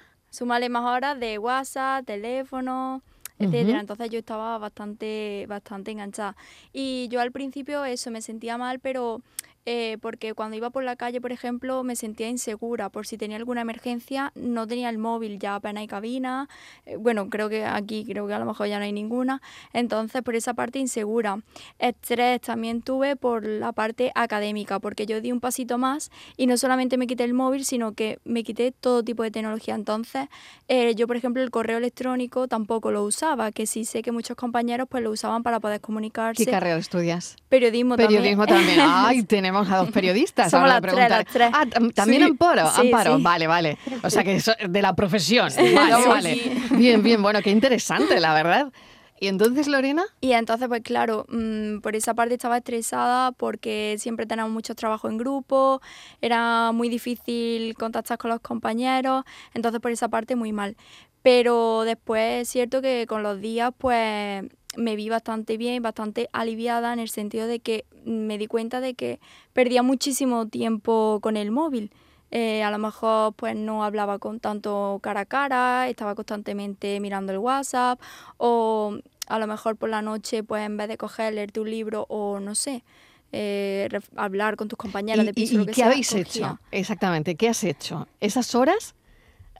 más 0.70 0.84
horas 0.84 1.18
de 1.20 1.38
WhatsApp, 1.38 2.04
teléfono, 2.04 3.02
etcétera. 3.38 3.80
Entonces 3.80 4.10
yo 4.10 4.18
estaba 4.20 4.58
bastante, 4.58 5.46
bastante 5.48 5.90
enganchada. 5.90 6.36
Y 6.72 7.08
yo 7.08 7.20
al 7.20 7.32
principio 7.32 7.84
eso 7.84 8.10
me 8.10 8.22
sentía 8.22 8.56
mal, 8.58 8.78
pero 8.80 9.20
eh, 9.64 9.96
porque 10.00 10.34
cuando 10.34 10.56
iba 10.56 10.70
por 10.70 10.82
la 10.82 10.96
calle, 10.96 11.20
por 11.20 11.30
ejemplo, 11.30 11.84
me 11.84 11.94
sentía 11.94 12.28
insegura 12.28 12.88
por 12.88 13.06
si 13.06 13.16
tenía 13.16 13.36
alguna 13.36 13.60
emergencia, 13.60 14.32
no 14.34 14.66
tenía 14.66 14.88
el 14.88 14.98
móvil, 14.98 15.38
ya 15.38 15.54
apenas 15.54 15.82
hay 15.82 15.86
cabina. 15.86 16.48
Eh, 16.84 16.96
bueno, 16.96 17.30
creo 17.30 17.48
que 17.48 17.64
aquí, 17.64 18.04
creo 18.04 18.26
que 18.26 18.34
a 18.34 18.40
lo 18.40 18.44
mejor 18.44 18.66
ya 18.66 18.78
no 18.78 18.84
hay 18.84 18.92
ninguna. 18.92 19.40
Entonces, 19.72 20.22
por 20.22 20.34
esa 20.34 20.54
parte 20.54 20.80
insegura. 20.80 21.38
Estrés 21.78 22.40
también 22.40 22.82
tuve 22.82 23.14
por 23.14 23.46
la 23.46 23.72
parte 23.72 24.10
académica, 24.16 24.80
porque 24.80 25.06
yo 25.06 25.20
di 25.20 25.30
un 25.30 25.38
pasito 25.38 25.78
más 25.78 26.10
y 26.36 26.46
no 26.48 26.56
solamente 26.56 26.96
me 26.96 27.06
quité 27.06 27.22
el 27.22 27.34
móvil, 27.34 27.64
sino 27.64 27.92
que 27.92 28.18
me 28.24 28.42
quité 28.42 28.72
todo 28.72 29.04
tipo 29.04 29.22
de 29.22 29.30
tecnología. 29.30 29.76
Entonces, 29.76 30.26
eh, 30.66 30.96
yo, 30.96 31.06
por 31.06 31.16
ejemplo, 31.16 31.40
el 31.40 31.50
correo 31.52 31.78
electrónico 31.78 32.48
tampoco 32.48 32.90
lo 32.90 33.04
usaba, 33.04 33.52
que 33.52 33.66
sí 33.66 33.84
sé 33.84 34.02
que 34.02 34.10
muchos 34.10 34.36
compañeros 34.36 34.88
pues 34.90 35.04
lo 35.04 35.10
usaban 35.10 35.44
para 35.44 35.60
poder 35.60 35.80
comunicarse. 35.80 36.44
¿Qué 36.44 36.50
carrera 36.50 36.78
estudias? 36.78 37.36
Periodismo, 37.48 37.96
Periodismo 37.96 38.44
también. 38.46 38.78
también. 38.78 38.88
Ay, 39.06 39.22
tenemos 39.22 39.51
a 39.70 39.76
dos 39.78 39.90
periodistas. 39.90 40.50
Somos 40.50 40.70
ahora 40.70 40.74
las 40.74 40.82
tres, 40.82 40.92
preguntar. 40.94 41.24
las 41.24 41.32
tres. 41.32 41.50
Ah, 41.52 41.66
tam- 41.66 41.92
también 41.94 42.22
Sí, 42.22 42.28
Amparo. 42.30 42.70
sí, 42.70 42.80
Amparo, 42.80 43.16
sí. 43.16 43.22
vale, 43.22 43.46
vale. 43.46 43.78
O 44.02 44.10
sea 44.10 44.24
que 44.24 44.34
eso 44.36 44.52
de 44.68 44.82
la 44.82 44.94
profesión. 44.94 45.48
Vale, 45.74 46.06
vale. 46.08 46.52
Bien, 46.72 47.02
bien, 47.02 47.22
bueno, 47.22 47.40
qué 47.42 47.50
interesante, 47.50 48.18
la 48.20 48.34
verdad. 48.34 48.72
¿Y 49.20 49.28
entonces, 49.28 49.68
Lorena? 49.68 50.02
Y 50.20 50.32
entonces, 50.32 50.66
pues 50.66 50.82
claro, 50.82 51.26
mm, 51.28 51.78
por 51.78 51.94
esa 51.94 52.12
parte 52.12 52.34
estaba 52.34 52.56
estresada 52.56 53.30
porque 53.30 53.94
siempre 53.98 54.26
teníamos 54.26 54.52
mucho 54.52 54.74
trabajo 54.74 55.08
en 55.08 55.16
grupo, 55.16 55.80
era 56.20 56.72
muy 56.72 56.88
difícil 56.88 57.74
contactar 57.74 58.18
con 58.18 58.30
los 58.30 58.40
compañeros, 58.40 59.22
entonces 59.54 59.80
por 59.80 59.92
esa 59.92 60.08
parte 60.08 60.34
muy 60.34 60.52
mal. 60.52 60.76
Pero 61.22 61.82
después 61.84 62.42
es 62.42 62.48
cierto 62.48 62.82
que 62.82 63.06
con 63.08 63.22
los 63.22 63.40
días, 63.40 63.72
pues 63.76 64.44
me 64.76 64.96
vi 64.96 65.08
bastante 65.08 65.56
bien, 65.56 65.82
bastante 65.82 66.28
aliviada 66.32 66.92
en 66.92 66.98
el 66.98 67.08
sentido 67.10 67.46
de 67.46 67.60
que 67.60 67.84
me 68.04 68.38
di 68.38 68.46
cuenta 68.46 68.80
de 68.80 68.94
que 68.94 69.20
perdía 69.52 69.82
muchísimo 69.82 70.48
tiempo 70.48 71.18
con 71.22 71.36
el 71.36 71.50
móvil. 71.50 71.92
Eh, 72.30 72.62
a 72.62 72.70
lo 72.70 72.78
mejor 72.78 73.34
pues 73.34 73.54
no 73.54 73.84
hablaba 73.84 74.18
con 74.18 74.40
tanto 74.40 74.98
cara 75.02 75.20
a 75.20 75.26
cara, 75.26 75.88
estaba 75.90 76.14
constantemente 76.14 76.98
mirando 76.98 77.30
el 77.32 77.38
WhatsApp 77.38 78.00
o 78.38 78.96
a 79.28 79.38
lo 79.38 79.46
mejor 79.46 79.76
por 79.76 79.90
la 79.90 80.00
noche 80.00 80.42
pues 80.42 80.64
en 80.64 80.78
vez 80.78 80.88
de 80.88 80.96
coger, 80.96 81.34
leerte 81.34 81.60
un 81.60 81.70
libro 81.70 82.06
o 82.08 82.40
no 82.40 82.54
sé, 82.54 82.84
eh, 83.32 83.86
hablar 84.16 84.56
con 84.56 84.68
tus 84.68 84.78
compañeras 84.78 85.24
¿Y, 85.24 85.26
de 85.26 85.30
y- 85.32 85.34
piso, 85.34 85.54
y 85.54 85.58
lo 85.58 85.66
que 85.66 85.72
qué 85.72 85.76
sea, 85.76 85.86
habéis 85.88 86.08
cogía. 86.08 86.22
hecho? 86.22 86.58
Exactamente, 86.70 87.34
¿qué 87.34 87.50
has 87.50 87.62
hecho? 87.64 88.08
¿Esas 88.20 88.54
horas? 88.54 88.94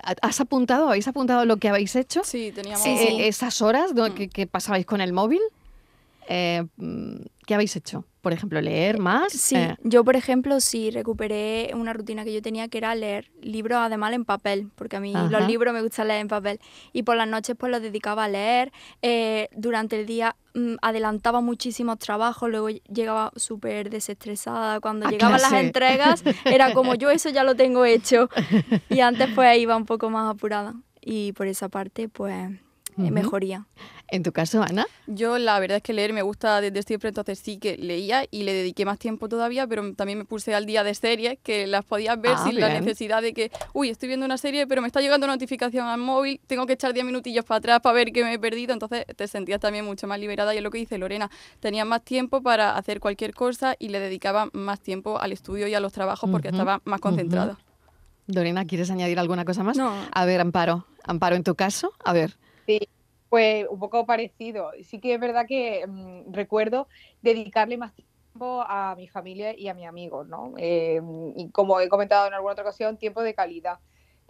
¿Ha- 0.02 0.16
¿Has 0.22 0.40
apuntado? 0.40 0.88
¿Habéis 0.88 1.08
apuntado 1.08 1.44
lo 1.44 1.56
que 1.58 1.68
habéis 1.68 1.94
hecho? 1.96 2.22
Sí, 2.24 2.52
teníamos... 2.54 2.82
Sí, 2.82 2.90
Eh, 2.90 2.96
sí. 3.16 3.22
¿Esas 3.22 3.62
horas. 3.62 3.92
Mm. 3.94 4.14
que, 4.14 4.28
que 4.28 4.46
pasabais 4.46 4.84
con 4.86 5.00
el 5.00 5.12
móvil? 5.12 5.40
Eh, 6.28 6.64
mm, 6.76 7.16
¿Qué 7.46 7.54
habéis 7.54 7.74
hecho? 7.76 8.04
Por 8.22 8.32
ejemplo, 8.32 8.60
leer 8.60 8.98
más. 8.98 9.32
Sí, 9.32 9.56
Eh, 9.56 9.76
yo 9.82 10.04
por 10.04 10.14
ejemplo 10.16 10.60
sí 10.60 10.90
recuperé 10.92 11.72
una 11.74 11.92
rutina 11.92 12.24
que 12.24 12.32
yo 12.32 12.40
tenía 12.40 12.68
que 12.68 12.78
era 12.78 12.94
leer 12.94 13.30
libros 13.42 13.78
además 13.78 14.12
en 14.14 14.24
papel, 14.24 14.68
porque 14.76 14.96
a 14.96 15.00
mí 15.00 15.12
Ajá. 15.14 15.28
los 15.28 15.46
libros 15.48 15.74
me 15.74 15.82
gusta 15.82 16.04
leer 16.04 16.20
en 16.20 16.28
papel. 16.28 16.60
Y 16.92 17.02
por 17.02 17.16
las 17.16 17.26
noches 17.28 17.56
pues 17.58 17.70
los 17.72 17.82
dedicaba 17.82 18.24
a 18.24 18.28
leer. 18.28 18.72
eh, 19.02 19.48
durante 19.56 19.98
el 20.00 20.06
día 20.06 20.36
mm, 20.54 20.74
adelantaba 20.82 21.40
muchísimos 21.40 21.98
trabajos, 21.98 22.48
luego 22.48 22.68
llegaba 22.68 23.32
súper 23.36 23.90
desestresada. 23.90 24.78
Cuando 24.80 25.06
A 25.06 25.10
llegaban 25.10 25.42
las 25.42 25.52
entregas 25.52 26.22
era 26.44 26.72
como 26.74 26.94
yo 26.94 27.10
eso 27.10 27.28
ya 27.28 27.42
lo 27.44 27.54
tengo 27.56 27.84
hecho. 27.84 28.28
Y 28.88 29.00
antes 29.00 29.28
pues 29.34 29.58
iba 29.58 29.76
un 29.76 29.84
poco 29.86 30.10
más 30.10 30.32
apurada. 30.32 30.74
Y 31.00 31.32
por 31.32 31.48
esa 31.48 31.68
parte 31.68 32.08
pues 32.08 32.50
eh, 32.98 33.10
mejoría. 33.10 33.66
En 34.08 34.22
tu 34.22 34.32
caso, 34.32 34.62
Ana. 34.62 34.86
Yo 35.06 35.38
la 35.38 35.58
verdad 35.58 35.78
es 35.78 35.82
que 35.82 35.92
leer 35.92 36.12
me 36.12 36.22
gusta 36.22 36.60
desde 36.60 36.82
siempre, 36.82 37.08
entonces 37.08 37.38
sí 37.38 37.58
que 37.58 37.76
leía 37.76 38.24
y 38.30 38.44
le 38.44 38.52
dediqué 38.52 38.84
más 38.84 38.98
tiempo 38.98 39.28
todavía, 39.28 39.66
pero 39.66 39.94
también 39.94 40.18
me 40.18 40.24
puse 40.24 40.54
al 40.54 40.64
día 40.64 40.84
de 40.84 40.94
series 40.94 41.38
que 41.42 41.66
las 41.66 41.84
podías 41.84 42.20
ver 42.20 42.32
Ah, 42.34 42.44
sin 42.44 42.60
la 42.60 42.68
necesidad 42.68 43.20
de 43.20 43.32
que, 43.32 43.50
uy, 43.72 43.88
estoy 43.90 44.08
viendo 44.08 44.26
una 44.26 44.38
serie, 44.38 44.66
pero 44.66 44.80
me 44.80 44.86
está 44.86 45.00
llegando 45.00 45.24
una 45.26 45.34
notificación 45.34 45.88
al 45.88 45.98
móvil, 45.98 46.40
tengo 46.46 46.66
que 46.66 46.74
echar 46.74 46.92
10 46.92 47.04
minutillos 47.04 47.44
para 47.44 47.58
atrás 47.58 47.80
para 47.80 47.94
ver 47.94 48.12
que 48.12 48.22
me 48.22 48.34
he 48.34 48.38
perdido, 48.38 48.72
entonces 48.72 49.04
te 49.16 49.26
sentías 49.26 49.58
también 49.60 49.84
mucho 49.84 50.06
más 50.06 50.20
liberada 50.20 50.54
y 50.54 50.58
es 50.58 50.62
lo 50.62 50.70
que 50.70 50.78
dice 50.78 50.98
Lorena, 50.98 51.30
tenías 51.58 51.86
más 51.86 52.02
tiempo 52.04 52.40
para 52.42 52.76
hacer 52.76 53.00
cualquier 53.00 53.34
cosa 53.34 53.74
y 53.78 53.88
le 53.88 53.98
dedicaba 53.98 54.50
más 54.52 54.80
tiempo 54.80 55.18
al 55.18 55.32
estudio 55.32 55.66
y 55.66 55.74
a 55.74 55.80
los 55.80 55.92
trabajos 55.92 56.30
porque 56.30 56.48
Ujú, 56.48 56.56
estaba 56.58 56.80
más 56.84 57.00
concentrada. 57.00 57.58
Lorena, 58.28 58.64
¿quieres 58.66 58.90
añadir 58.90 59.18
alguna 59.18 59.44
cosa 59.44 59.64
más? 59.64 59.76
No. 59.76 60.06
A 60.12 60.24
ver, 60.24 60.40
Amparo. 60.40 60.86
Amparo, 61.04 61.34
en 61.34 61.42
tu 61.42 61.56
caso, 61.56 61.92
a 62.04 62.12
ver. 62.12 62.36
Sí, 62.66 62.78
pues 63.28 63.66
un 63.68 63.78
poco 63.80 64.06
parecido. 64.06 64.70
Sí 64.82 65.00
que 65.00 65.14
es 65.14 65.20
verdad 65.20 65.46
que 65.48 65.86
mm, 65.86 66.32
recuerdo 66.32 66.88
dedicarle 67.20 67.76
más 67.78 67.92
tiempo 67.94 68.62
a 68.66 68.94
mi 68.96 69.08
familia 69.08 69.58
y 69.58 69.68
a 69.68 69.74
mis 69.74 69.86
amigos, 69.86 70.28
¿no? 70.28 70.54
Eh, 70.58 71.00
y 71.36 71.50
como 71.50 71.80
he 71.80 71.88
comentado 71.88 72.26
en 72.28 72.34
alguna 72.34 72.52
otra 72.52 72.64
ocasión, 72.64 72.98
tiempo 72.98 73.22
de 73.22 73.34
calidad. 73.34 73.78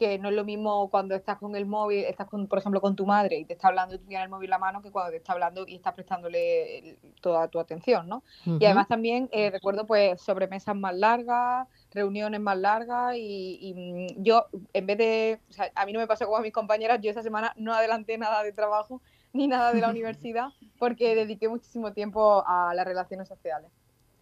Que 0.03 0.19
no 0.19 0.29
es 0.31 0.35
lo 0.35 0.45
mismo 0.45 0.91
cuando 0.91 1.15
estás 1.15 1.39
con 1.39 1.55
el 1.57 1.67
móvil, 1.67 2.05
estás 2.05 2.29
con, 2.29 2.49
por 2.49 2.59
ejemplo, 2.59 2.81
con 2.81 2.97
tu 2.97 3.07
madre 3.07 3.39
y 3.39 3.45
te 3.45 3.53
está 3.55 3.69
hablando 3.69 3.95
y 3.95 3.99
tú 3.99 4.07
tienes 4.07 4.25
el 4.25 4.31
móvil 4.31 4.47
en 4.47 4.51
la 4.51 4.59
mano 4.59 4.83
que 4.83 4.91
cuando 4.91 5.11
te 5.13 5.19
está 5.19 5.33
hablando 5.33 5.65
y 5.67 5.77
estás 5.77 5.95
prestándole 5.95 6.79
el- 6.79 6.99
toda 7.21 7.49
tu 7.49 7.61
atención, 7.61 8.09
¿no? 8.09 8.25
Y 8.59 8.65
además 8.67 8.89
también 8.89 9.29
eh, 9.33 9.51
recuerdo 9.51 9.87
pues 9.87 10.21
sobremesas 10.21 10.75
más 10.77 10.95
largas, 10.97 11.69
reuniones 11.91 12.41
más 12.41 12.59
largas 12.59 13.15
y, 13.17 13.59
y, 13.61 13.75
mm, 14.19 14.23
yo 14.25 14.47
en 14.73 14.87
vez 14.87 14.99
de, 14.99 15.41
o 15.51 15.53
sea, 15.53 15.71
a 15.75 15.87
mí 15.87 15.93
no 15.93 16.01
me 16.01 16.07
pasó 16.07 16.25
como 16.27 16.37
a 16.39 16.41
mis 16.43 16.53
compañeras, 16.53 17.01
yo 17.03 17.11
esa 17.11 17.23
semana 17.23 17.53
no 17.57 17.73
adelanté 17.75 18.19
nada 18.19 18.43
de 18.43 18.53
trabajo 18.53 19.03
ni 19.33 19.47
nada 19.49 19.73
de 19.73 19.81
la 19.81 19.91
universidad 19.91 20.49
porque 20.79 21.15
dediqué 21.15 21.49
muchísimo 21.49 21.93
tiempo 21.93 22.45
a 22.47 22.75
las 22.75 22.87
relaciones 22.87 23.29
sociales. 23.29 23.71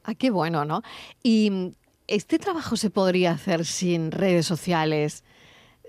Ah, 0.04 0.14
qué 0.14 0.30
bueno, 0.30 0.64
¿no? 0.64 0.82
Y 1.22 1.50
mm, 1.50 1.72
este 2.06 2.38
trabajo 2.38 2.76
se 2.76 2.90
podría 2.90 3.32
hacer 3.32 3.64
sin 3.64 4.10
redes 4.10 4.46
sociales, 4.46 5.24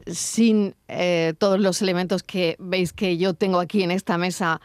sin 0.08 0.76
eh, 0.88 1.34
todos 1.38 1.60
los 1.60 1.82
elementos 1.82 2.24
que 2.24 2.56
veis 2.60 2.94
que 2.94 3.18
yo 3.18 3.34
tengo 3.34 3.60
aquí 3.60 3.84
en 3.84 3.92
esta 3.92 4.18
mesa. 4.18 4.62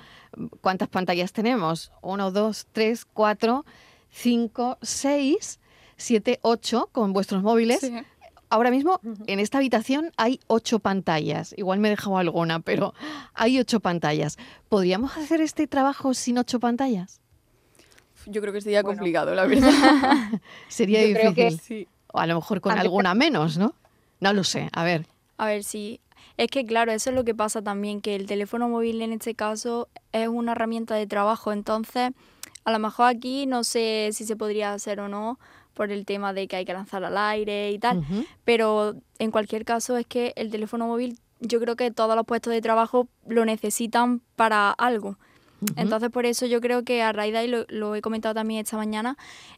¿Cuántas 0.60 0.88
pantallas 0.88 1.32
tenemos? 1.32 1.92
Uno, 2.02 2.30
dos, 2.30 2.66
tres, 2.72 3.04
cuatro, 3.04 3.64
cinco, 4.10 4.78
seis, 4.82 5.60
siete, 5.96 6.38
ocho 6.42 6.88
con 6.92 7.12
vuestros 7.12 7.42
móviles. 7.42 7.80
Sí. 7.80 7.92
Ahora 8.48 8.70
mismo 8.70 9.00
en 9.26 9.40
esta 9.40 9.58
habitación 9.58 10.12
hay 10.16 10.38
ocho 10.46 10.78
pantallas. 10.78 11.52
Igual 11.56 11.80
me 11.80 11.88
he 11.88 11.90
dejado 11.90 12.18
alguna, 12.18 12.60
pero 12.60 12.94
hay 13.34 13.58
ocho 13.58 13.80
pantallas. 13.80 14.36
¿Podríamos 14.68 15.16
hacer 15.16 15.40
este 15.40 15.66
trabajo 15.66 16.14
sin 16.14 16.38
ocho 16.38 16.60
pantallas? 16.60 17.20
Yo 18.26 18.40
creo 18.40 18.52
que 18.52 18.60
sería 18.60 18.82
Bueno. 18.82 18.98
complicado, 18.98 19.34
la 19.34 19.46
verdad. 19.46 20.40
Sería 20.68 21.04
Yo 21.06 21.14
creo 21.14 21.34
que 21.34 21.44
difícil. 21.46 21.86
sí. 21.86 21.88
O 22.12 22.18
a 22.18 22.26
lo 22.26 22.36
mejor 22.36 22.60
con 22.60 22.72
Antes 22.72 22.84
alguna 22.84 23.14
menos, 23.14 23.58
¿no? 23.58 23.74
No 24.20 24.32
lo 24.32 24.44
sé. 24.44 24.68
A 24.72 24.84
ver. 24.84 25.06
A 25.36 25.46
ver 25.46 25.64
si... 25.64 26.00
Es 26.36 26.48
que 26.48 26.64
claro, 26.64 26.92
eso 26.92 27.10
es 27.10 27.16
lo 27.16 27.24
que 27.24 27.34
pasa 27.34 27.62
también, 27.62 28.00
que 28.00 28.14
el 28.14 28.26
teléfono 28.26 28.68
móvil 28.68 29.00
en 29.02 29.12
este 29.12 29.34
caso 29.34 29.88
es 30.12 30.28
una 30.28 30.52
herramienta 30.52 30.94
de 30.94 31.06
trabajo, 31.06 31.52
entonces 31.52 32.10
a 32.64 32.72
lo 32.72 32.78
mejor 32.78 33.06
aquí 33.06 33.46
no 33.46 33.64
sé 33.64 34.10
si 34.12 34.24
se 34.24 34.36
podría 34.36 34.72
hacer 34.72 35.00
o 35.00 35.08
no 35.08 35.38
por 35.72 35.92
el 35.92 36.04
tema 36.04 36.32
de 36.32 36.48
que 36.48 36.56
hay 36.56 36.64
que 36.64 36.72
lanzar 36.72 37.04
al 37.04 37.16
aire 37.16 37.70
y 37.70 37.78
tal, 37.78 38.02
pero 38.44 38.94
en 39.18 39.30
cualquier 39.30 39.64
caso 39.64 39.96
es 39.96 40.06
que 40.06 40.32
el 40.36 40.50
teléfono 40.50 40.86
móvil 40.86 41.18
yo 41.40 41.60
creo 41.60 41.76
que 41.76 41.90
todos 41.90 42.16
los 42.16 42.26
puestos 42.26 42.52
de 42.52 42.60
trabajo 42.60 43.08
lo 43.26 43.44
necesitan 43.44 44.20
para 44.36 44.70
algo. 44.70 45.18
Entonces, 45.76 46.10
por 46.10 46.26
eso 46.26 46.46
yo 46.46 46.60
creo 46.60 46.84
que 46.84 47.02
a 47.02 47.12
raíz 47.12 47.32
de 47.32 47.38
ahí, 47.38 47.48
lo, 47.48 47.64
lo 47.68 47.94
he 47.94 48.02
comentado 48.02 48.34
también 48.34 48.60
esta 48.60 48.76
mañana, 48.76 49.16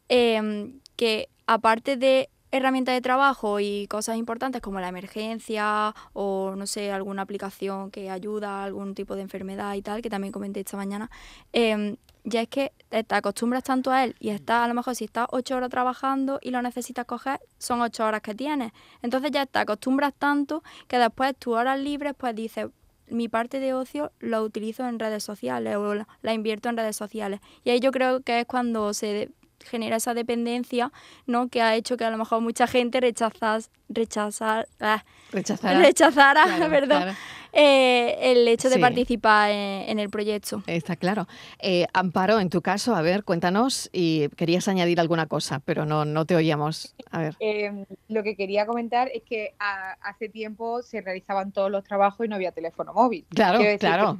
em, 0.08 0.80
que 0.96 1.28
aparte 1.46 1.96
de 1.96 2.28
herramientas 2.50 2.94
de 2.94 3.00
trabajo 3.00 3.60
y 3.60 3.86
cosas 3.88 4.16
importantes 4.16 4.60
como 4.60 4.80
la 4.80 4.88
emergencia 4.88 5.94
o, 6.12 6.54
no 6.56 6.66
sé, 6.66 6.92
alguna 6.92 7.22
aplicación 7.22 7.90
que 7.90 8.10
ayuda 8.10 8.60
a 8.60 8.64
algún 8.64 8.94
tipo 8.94 9.14
de 9.16 9.22
enfermedad 9.22 9.74
y 9.74 9.82
tal, 9.82 10.02
que 10.02 10.10
también 10.10 10.32
comenté 10.32 10.60
esta 10.60 10.76
mañana, 10.76 11.10
em, 11.52 11.96
ya 12.24 12.42
es 12.42 12.48
que 12.48 12.72
te 12.90 13.14
acostumbras 13.14 13.62
tanto 13.62 13.90
a 13.90 14.04
él 14.04 14.14
y 14.20 14.30
estás, 14.30 14.64
a 14.64 14.68
lo 14.68 14.74
mejor 14.74 14.94
si 14.94 15.04
estás 15.04 15.26
ocho 15.30 15.56
horas 15.56 15.70
trabajando 15.70 16.38
y 16.42 16.50
lo 16.50 16.60
necesitas 16.62 17.06
coger, 17.06 17.40
son 17.58 17.80
ocho 17.80 18.04
horas 18.04 18.20
que 18.20 18.34
tienes. 18.34 18.72
Entonces 19.02 19.30
ya 19.30 19.46
te 19.46 19.58
acostumbras 19.58 20.12
tanto 20.14 20.62
que 20.88 20.98
después 20.98 21.34
tus 21.36 21.54
horas 21.54 21.78
libres 21.80 22.14
pues 22.16 22.34
dices, 22.34 22.68
mi 23.10 23.28
parte 23.28 23.60
de 23.60 23.74
ocio 23.74 24.12
lo 24.18 24.42
utilizo 24.42 24.86
en 24.86 24.98
redes 24.98 25.24
sociales 25.24 25.76
o 25.76 25.94
la, 25.94 26.32
invierto 26.32 26.68
en 26.68 26.76
redes 26.76 26.96
sociales. 26.96 27.40
Y 27.64 27.70
ahí 27.70 27.80
yo 27.80 27.90
creo 27.90 28.20
que 28.20 28.40
es 28.40 28.46
cuando 28.46 28.92
se 28.94 29.30
genera 29.64 29.96
esa 29.96 30.14
dependencia, 30.14 30.92
¿no? 31.26 31.48
Que 31.48 31.62
ha 31.62 31.74
hecho 31.76 31.96
que 31.96 32.04
a 32.04 32.10
lo 32.10 32.18
mejor 32.18 32.40
mucha 32.40 32.66
gente 32.66 33.00
rechazas, 33.00 33.70
rechazar, 33.88 34.68
ah, 34.80 35.04
rechazara, 35.32 36.44
Claro, 36.44 36.70
perdón, 36.70 37.02
claro. 37.02 37.12
eh, 37.52 38.16
el 38.32 38.46
hecho 38.48 38.68
de 38.68 38.76
Sí. 38.76 38.80
participar 38.80 39.50
en, 39.50 39.88
en 39.90 39.98
el 39.98 40.10
proyecto. 40.10 40.62
Está 40.66 40.96
claro. 40.96 41.26
Eh, 41.60 41.86
Amparo, 41.92 42.40
en 42.40 42.50
tu 42.50 42.62
caso, 42.62 42.94
a 42.94 43.02
ver, 43.02 43.24
cuéntanos 43.24 43.88
y 43.92 44.28
querías 44.30 44.68
añadir 44.68 45.00
alguna 45.00 45.26
cosa, 45.26 45.60
pero 45.64 45.84
no, 45.84 46.04
no 46.04 46.24
te 46.24 46.36
oíamos. 46.36 46.94
A 47.10 47.18
ver. 47.20 47.36
Eh, 47.40 47.84
lo 48.08 48.22
que 48.22 48.36
quería 48.36 48.66
comentar 48.66 49.10
es 49.12 49.22
que 49.22 49.54
a- 49.58 49.92
hace 50.02 50.28
tiempo 50.28 50.82
se 50.82 51.00
realizaban 51.00 51.52
todos 51.52 51.70
los 51.70 51.84
trabajos 51.84 52.24
y 52.26 52.28
no 52.28 52.36
había 52.36 52.52
teléfono 52.52 52.92
móvil. 52.92 53.24
Claro, 53.30 53.58
decir 53.58 53.78
claro. 53.80 54.18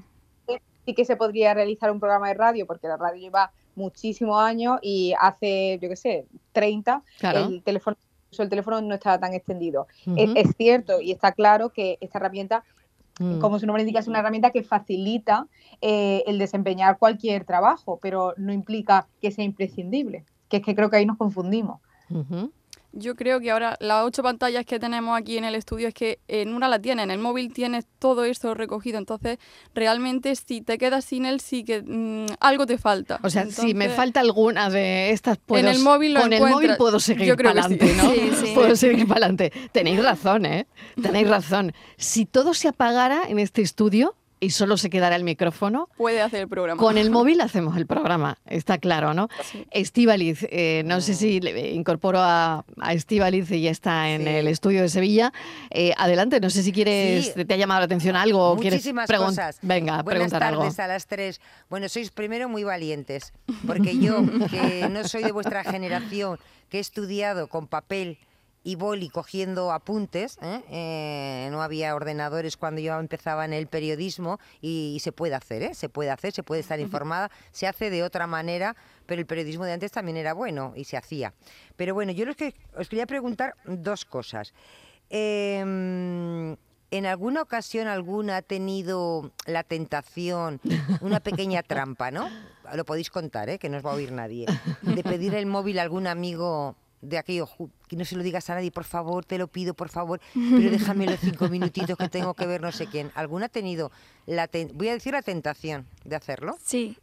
sí 0.84 0.94
que 0.94 1.04
se 1.04 1.16
podría 1.16 1.52
realizar 1.54 1.90
un 1.90 2.00
programa 2.00 2.28
de 2.28 2.34
radio, 2.34 2.66
porque 2.66 2.88
la 2.88 2.96
radio 2.96 3.20
lleva 3.20 3.50
muchísimos 3.78 4.38
años 4.40 4.78
y 4.82 5.14
hace, 5.18 5.78
yo 5.80 5.88
qué 5.88 5.96
sé, 5.96 6.26
30, 6.52 7.02
Claro. 7.18 7.46
el 7.46 7.62
teléfono, 7.62 7.96
el 8.38 8.48
teléfono 8.50 8.80
no 8.82 8.94
estaba 8.94 9.18
tan 9.18 9.32
extendido. 9.32 9.86
Es, 10.16 10.30
es 10.34 10.56
cierto 10.56 11.00
y 11.00 11.12
está 11.12 11.32
claro 11.32 11.70
que 11.70 11.96
esta 12.00 12.18
herramienta, 12.18 12.64
Mm. 13.20 13.40
como 13.40 13.58
su 13.58 13.66
nombre 13.66 13.82
indica, 13.82 13.98
es 13.98 14.06
una 14.06 14.20
herramienta 14.20 14.50
que 14.50 14.62
facilita 14.62 15.48
eh, 15.80 16.22
el 16.28 16.38
desempeñar 16.38 16.98
cualquier 16.98 17.44
trabajo, 17.44 17.98
pero 18.00 18.32
no 18.36 18.52
implica 18.52 19.08
que 19.20 19.32
sea 19.32 19.44
imprescindible, 19.44 20.24
que 20.48 20.58
es 20.58 20.62
que 20.62 20.74
creo 20.76 20.88
que 20.88 20.98
ahí 20.98 21.06
nos 21.06 21.16
confundimos. 21.16 21.80
Yo 22.92 23.14
creo 23.14 23.38
que 23.40 23.50
ahora 23.50 23.76
las 23.80 24.04
ocho 24.04 24.22
pantallas 24.22 24.64
que 24.64 24.78
tenemos 24.78 25.18
aquí 25.18 25.36
en 25.36 25.44
el 25.44 25.54
estudio 25.54 25.88
es 25.88 25.94
que 25.94 26.20
en 26.26 26.54
una 26.54 26.68
la 26.68 26.78
tienes, 26.78 27.04
en 27.04 27.10
el 27.10 27.18
móvil 27.18 27.52
tienes 27.52 27.86
todo 27.98 28.24
esto 28.24 28.54
recogido, 28.54 28.98
entonces 28.98 29.38
realmente 29.74 30.34
si 30.36 30.62
te 30.62 30.78
quedas 30.78 31.04
sin 31.04 31.26
él 31.26 31.40
sí 31.40 31.64
que 31.64 31.82
mm, 31.82 32.34
algo 32.40 32.66
te 32.66 32.78
falta. 32.78 33.20
O 33.22 33.30
sea, 33.30 33.46
si 33.46 33.74
me 33.74 33.88
falta 33.90 34.20
alguna 34.20 34.70
de 34.70 35.10
estas, 35.10 35.38
puedo, 35.38 35.68
el 35.68 35.80
móvil 35.80 36.14
lo 36.14 36.22
con 36.22 36.32
el 36.32 36.40
móvil 36.40 36.76
puedo 36.76 36.98
seguir 36.98 37.36
para 37.36 37.52
que 37.52 37.62
sí. 37.62 37.74
adelante, 37.74 37.94
¿no? 37.94 38.10
Sí, 38.10 38.46
sí. 38.46 38.52
Puedo 38.54 38.74
seguir 38.74 39.06
para 39.06 39.26
adelante. 39.26 39.52
Tenéis 39.72 40.02
razón, 40.02 40.46
¿eh? 40.46 40.66
Tenéis 41.00 41.28
razón. 41.28 41.72
Si 41.96 42.24
todo 42.24 42.54
se 42.54 42.68
apagara 42.68 43.22
en 43.28 43.38
este 43.38 43.62
estudio 43.62 44.14
y 44.40 44.50
solo 44.50 44.76
se 44.76 44.90
quedara 44.90 45.16
el 45.16 45.24
micrófono, 45.24 45.88
Puede 45.96 46.20
hacer 46.20 46.42
el 46.42 46.48
programa. 46.48 46.80
con 46.80 46.96
el 46.98 47.10
móvil 47.10 47.40
hacemos 47.40 47.76
el 47.76 47.86
programa, 47.86 48.38
está 48.46 48.78
claro, 48.78 49.14
¿no? 49.14 49.28
Sí. 49.42 49.66
Estíbaliz, 49.70 50.46
eh, 50.50 50.82
no 50.86 51.00
sé 51.00 51.14
si 51.14 51.40
le 51.40 51.72
incorporo 51.72 52.20
a, 52.20 52.64
a 52.80 52.92
Estíbaliz 52.92 53.50
y 53.50 53.62
ya 53.62 53.70
está 53.70 54.10
en 54.10 54.22
Sí. 54.22 54.28
el 54.28 54.46
estudio 54.48 54.82
de 54.82 54.88
Sevilla. 54.88 55.32
Eh, 55.70 55.92
adelante, 55.96 56.40
no 56.40 56.50
sé 56.50 56.62
si 56.62 56.72
quieres, 56.72 57.32
Sí. 57.34 57.44
te 57.44 57.54
ha 57.54 57.56
llamado 57.56 57.80
la 57.80 57.86
atención 57.86 58.16
algo 58.16 58.50
o 58.52 58.56
quieres 58.56 58.78
Muchísimas 58.80 59.08
pregun- 59.08 59.26
cosas. 59.26 59.58
Venga, 59.62 60.02
Buenas 60.02 60.04
preguntar 60.30 60.42
algo. 60.44 60.62
tardes 60.62 60.78
a 60.80 60.86
las 60.86 61.06
tres. 61.06 61.40
Bueno, 61.70 61.88
sois 61.88 62.10
primero 62.10 62.48
muy 62.48 62.64
valientes, 62.64 63.32
porque 63.66 63.98
yo, 63.98 64.22
que 64.50 64.88
no 64.90 65.06
soy 65.08 65.22
de 65.24 65.32
vuestra 65.32 65.64
generación, 65.64 66.38
que 66.68 66.76
he 66.78 66.80
estudiado 66.80 67.48
con 67.48 67.66
papel 67.66 68.18
y 68.68 68.74
boli 68.74 69.08
cogiendo 69.08 69.72
apuntes, 69.72 70.36
¿eh? 70.42 70.62
Eh, 70.68 71.48
no 71.50 71.62
había 71.62 71.94
ordenadores 71.94 72.58
cuando 72.58 72.82
yo 72.82 73.00
empezaba 73.00 73.46
en 73.46 73.54
el 73.54 73.66
periodismo 73.66 74.38
y, 74.60 74.92
y 74.94 75.00
se 75.00 75.10
puede 75.10 75.34
hacer, 75.34 75.62
¿eh? 75.62 75.74
se 75.74 75.88
puede 75.88 76.10
hacer, 76.10 76.32
se 76.32 76.42
puede 76.42 76.60
estar 76.60 76.78
informada, 76.78 77.30
se 77.50 77.66
hace 77.66 77.88
de 77.88 78.02
otra 78.02 78.26
manera, 78.26 78.76
pero 79.06 79.20
el 79.22 79.26
periodismo 79.26 79.64
de 79.64 79.72
antes 79.72 79.90
también 79.90 80.18
era 80.18 80.34
bueno 80.34 80.74
y 80.76 80.84
se 80.84 80.98
hacía. 80.98 81.32
Pero 81.76 81.94
bueno, 81.94 82.12
yo 82.12 82.26
los 82.26 82.36
que, 82.36 82.54
os 82.76 82.90
quería 82.90 83.06
preguntar 83.06 83.54
dos 83.64 84.04
cosas. 84.04 84.52
Em, 85.08 86.54
¿En 86.90 87.06
alguna 87.06 87.40
ocasión 87.40 87.88
alguna 87.88 88.36
ha 88.36 88.42
tenido 88.42 89.32
la 89.46 89.62
tentación, 89.62 90.60
una 91.00 91.20
pequeña 91.20 91.62
trampa, 91.62 92.10
¿no? 92.10 92.28
Lo 92.74 92.84
podéis 92.84 93.08
contar, 93.08 93.48
¿eh? 93.48 93.58
que 93.58 93.70
no 93.70 93.78
os 93.78 93.86
va 93.86 93.92
a 93.92 93.94
oír 93.94 94.12
nadie. 94.12 94.44
De 94.82 95.02
pedir 95.02 95.34
el 95.34 95.46
móvil 95.46 95.78
a 95.78 95.82
algún 95.82 96.06
amigo 96.06 96.76
de 97.00 97.18
aquello, 97.18 97.46
"Ju, 97.46 97.70
que 97.86 97.96
no 97.96 98.04
se 98.04 98.16
lo 98.16 98.22
digas 98.22 98.48
a 98.50 98.54
nadie, 98.54 98.70
por 98.70 98.84
favor, 98.84 99.24
te 99.24 99.38
lo 99.38 99.46
pido, 99.48 99.74
por 99.74 99.88
favor, 99.88 100.20
pero 100.34 100.70
déjame 100.70 101.06
los 101.06 101.20
cinco 101.20 101.48
minutitos 101.50 101.96
que 101.96 102.08
tengo 102.08 102.34
que 102.34 102.46
ver 102.46 102.60
no 102.60 102.72
sé 102.72 102.86
quién. 102.86 103.10
¿Alguna 103.14 103.46
ha 103.46 103.48
tenido 103.48 103.90
la, 104.26 104.48
ten- 104.48 104.70
voy 104.74 104.88
a 104.88 104.92
decir 104.92 105.12
la 105.12 105.22
tentación 105.22 105.86
de 106.04 106.16
hacerlo? 106.16 106.56
Sí, 106.62 106.96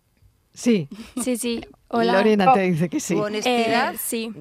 Sí, 0.53 0.87
sí, 1.21 1.35
sí. 1.35 1.65
Hola. 1.89 2.13
Lorena 2.13 2.53
te 2.53 2.61
dice 2.61 2.87
que 2.87 3.01
sí. 3.01 3.13
Tu 3.13 3.21
honestidad 3.21 3.93
Eh, 3.93 3.97
sí. 3.97 4.31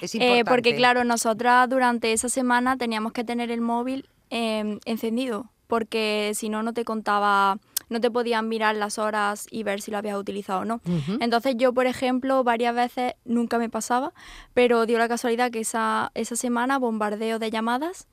es 0.00 0.14
Eh, 0.14 0.18
importante. 0.18 0.44
porque 0.44 0.76
claro, 0.76 1.02
nosotras 1.02 1.68
durante 1.68 2.12
esa 2.12 2.28
semana 2.28 2.76
teníamos 2.76 3.12
que 3.12 3.24
tener 3.24 3.50
el 3.50 3.60
móvil 3.60 4.08
eh, 4.30 4.78
encendido, 4.84 5.50
porque 5.66 6.30
si 6.36 6.48
no, 6.48 6.62
no 6.62 6.74
te 6.74 6.84
contaba, 6.84 7.58
no 7.94 8.00
te 8.00 8.10
podían 8.10 8.48
mirar 8.48 8.74
las 8.74 8.98
horas 8.98 9.46
y 9.50 9.62
ver 9.62 9.80
si 9.80 9.90
lo 9.90 9.98
habías 9.98 10.18
utilizado 10.18 10.60
o 10.60 10.64
no. 10.64 10.80
Entonces 11.20 11.54
yo, 11.56 11.72
por 11.72 11.86
ejemplo, 11.86 12.42
varias 12.44 12.74
veces 12.74 13.14
nunca 13.24 13.56
me 13.58 13.70
pasaba, 13.70 14.12
pero 14.52 14.84
dio 14.84 14.98
la 14.98 15.08
casualidad 15.08 15.50
que 15.50 15.60
esa, 15.60 16.10
esa 16.14 16.36
semana 16.36 16.78
bombardeo 16.78 17.38
de 17.38 17.50
llamadas 17.50 18.08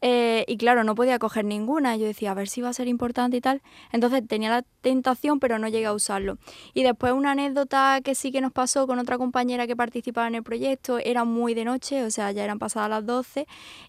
eh, 0.00 0.44
y 0.46 0.56
claro, 0.56 0.84
no 0.84 0.94
podía 0.94 1.18
coger 1.18 1.44
ninguna. 1.44 1.96
Yo 1.96 2.06
decía, 2.06 2.30
a 2.30 2.34
ver 2.34 2.48
si 2.48 2.60
va 2.60 2.68
a 2.68 2.72
ser 2.72 2.88
importante 2.88 3.36
y 3.36 3.40
tal. 3.40 3.62
Entonces 3.92 4.22
tenía 4.26 4.50
la 4.50 4.62
tentación, 4.80 5.40
pero 5.40 5.58
no 5.58 5.68
llegué 5.68 5.86
a 5.86 5.92
usarlo. 5.92 6.38
Y 6.74 6.82
después 6.84 7.12
una 7.12 7.32
anécdota 7.32 8.00
que 8.04 8.14
sí 8.14 8.30
que 8.30 8.40
nos 8.40 8.52
pasó 8.52 8.86
con 8.86 8.98
otra 8.98 9.18
compañera 9.18 9.66
que 9.66 9.74
participaba 9.76 10.28
en 10.28 10.36
el 10.36 10.42
proyecto, 10.42 10.98
era 10.98 11.24
muy 11.24 11.54
de 11.54 11.64
noche, 11.64 12.04
o 12.04 12.10
sea, 12.10 12.30
ya 12.32 12.44
eran 12.44 12.58
pasadas 12.58 12.90
las 12.90 13.04
12, 13.06 13.46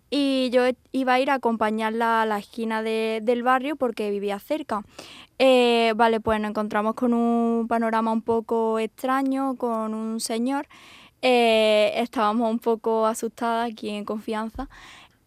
y 0.09 0.49
yo 0.51 0.65
e- 0.65 0.75
iba 0.91 1.13
a 1.13 1.19
ir 1.19 1.29
a 1.29 1.35
acompañarla 1.35 2.23
a 2.23 2.25
la 2.25 2.39
esquina 2.39 2.81
de- 2.81 3.19
del 3.23 3.43
barrio 3.43 3.75
porque 3.75 4.09
vivía 4.09 4.39
cerca. 4.39 4.83
Eh, 5.37 5.93
vale, 5.95 6.19
pues 6.19 6.39
nos 6.41 6.49
encontramos 6.49 6.95
con 6.95 7.13
un 7.13 7.67
panorama 7.67 8.11
un 8.11 8.21
poco 8.21 8.79
extraño, 8.79 9.55
con 9.55 9.93
un 9.93 10.19
señor. 10.19 10.67
Eh, 11.21 11.91
estábamos 11.95 12.49
un 12.49 12.59
poco 12.59 13.05
asustadas 13.05 13.71
aquí 13.71 13.89
en 13.89 14.05
confianza. 14.05 14.69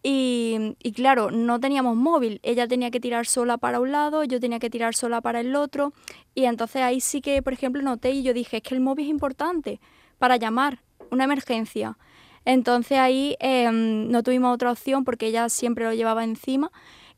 Y, 0.05 0.75
claro, 0.95 1.31
no 1.31 1.61
teníamos 1.61 1.95
móvil. 1.95 2.41
Ella 2.43 2.67
tenía 2.67 2.91
que 2.91 2.99
tirar 2.99 3.25
sola 3.25 3.57
para 3.57 3.79
un 3.79 3.93
lado, 3.93 4.25
yo 4.25 4.39
tenía 4.41 4.59
que 4.59 4.69
tirar 4.69 4.93
sola 4.95 5.21
para 5.21 5.39
el 5.39 5.55
otro. 5.55 5.93
Y 6.35 6.43
entonces 6.43 6.81
ahí 6.81 6.99
sí 6.99 7.21
que, 7.21 7.41
por 7.41 7.53
ejemplo, 7.53 7.81
noté 7.81 8.11
y 8.11 8.21
yo 8.21 8.33
dije, 8.33 8.57
es 8.57 8.63
que 8.63 8.75
el 8.75 8.81
móvil 8.81 9.05
es 9.05 9.11
importante 9.11 9.79
para 10.19 10.35
llamar, 10.35 10.79
una 11.09 11.23
emergencia. 11.23 11.97
Entonces 12.45 12.99
ahí 12.99 13.37
em, 13.39 14.09
no 14.09 14.23
tuvimos 14.23 14.53
otra 14.53 14.71
opción 14.71 15.05
porque 15.05 15.27
ella 15.27 15.47
siempre 15.47 15.85
lo 15.85 15.93
llevaba 15.93 16.25
encima 16.25 16.71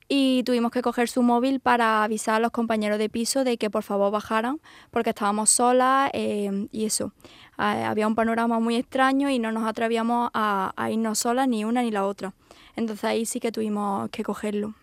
y 0.07 0.43
tuvimos 0.43 0.71
que 0.71 0.83
coger 0.83 1.09
su 1.09 1.23
móvil 1.23 1.59
para 1.59 2.03
avisar 2.03 2.35
a 2.35 2.39
los 2.39 2.51
compañeros 2.51 2.99
de 2.99 3.09
piso 3.09 3.43
de 3.43 3.57
que 3.57 3.71
por 3.71 3.81
favor 3.81 4.11
bajaran 4.11 4.59
porque 4.91 5.09
estábamos 5.09 5.49
solas 5.49 6.11
em, 6.13 6.67
y 6.71 6.85
eso. 6.85 7.13
Ah, 7.57 7.89
había 7.89 8.07
un 8.07 8.13
panorama 8.13 8.59
muy 8.59 8.75
extraño 8.75 9.29
y 9.29 9.39
no 9.39 9.51
nos 9.51 9.65
atrevíamos 9.67 10.29
a, 10.33 10.73
a 10.75 10.91
irnos 10.91 11.17
solas 11.19 11.47
ni 11.47 11.65
una 11.65 11.81
ni 11.81 11.89
la 11.89 12.05
otra. 12.05 12.33
Entonces 12.75 13.03
ahí 13.05 13.25
sí 13.25 13.39
que 13.39 13.51
tuvimos 13.51 14.09
que 14.09 14.23
cogerlo. 14.23 14.73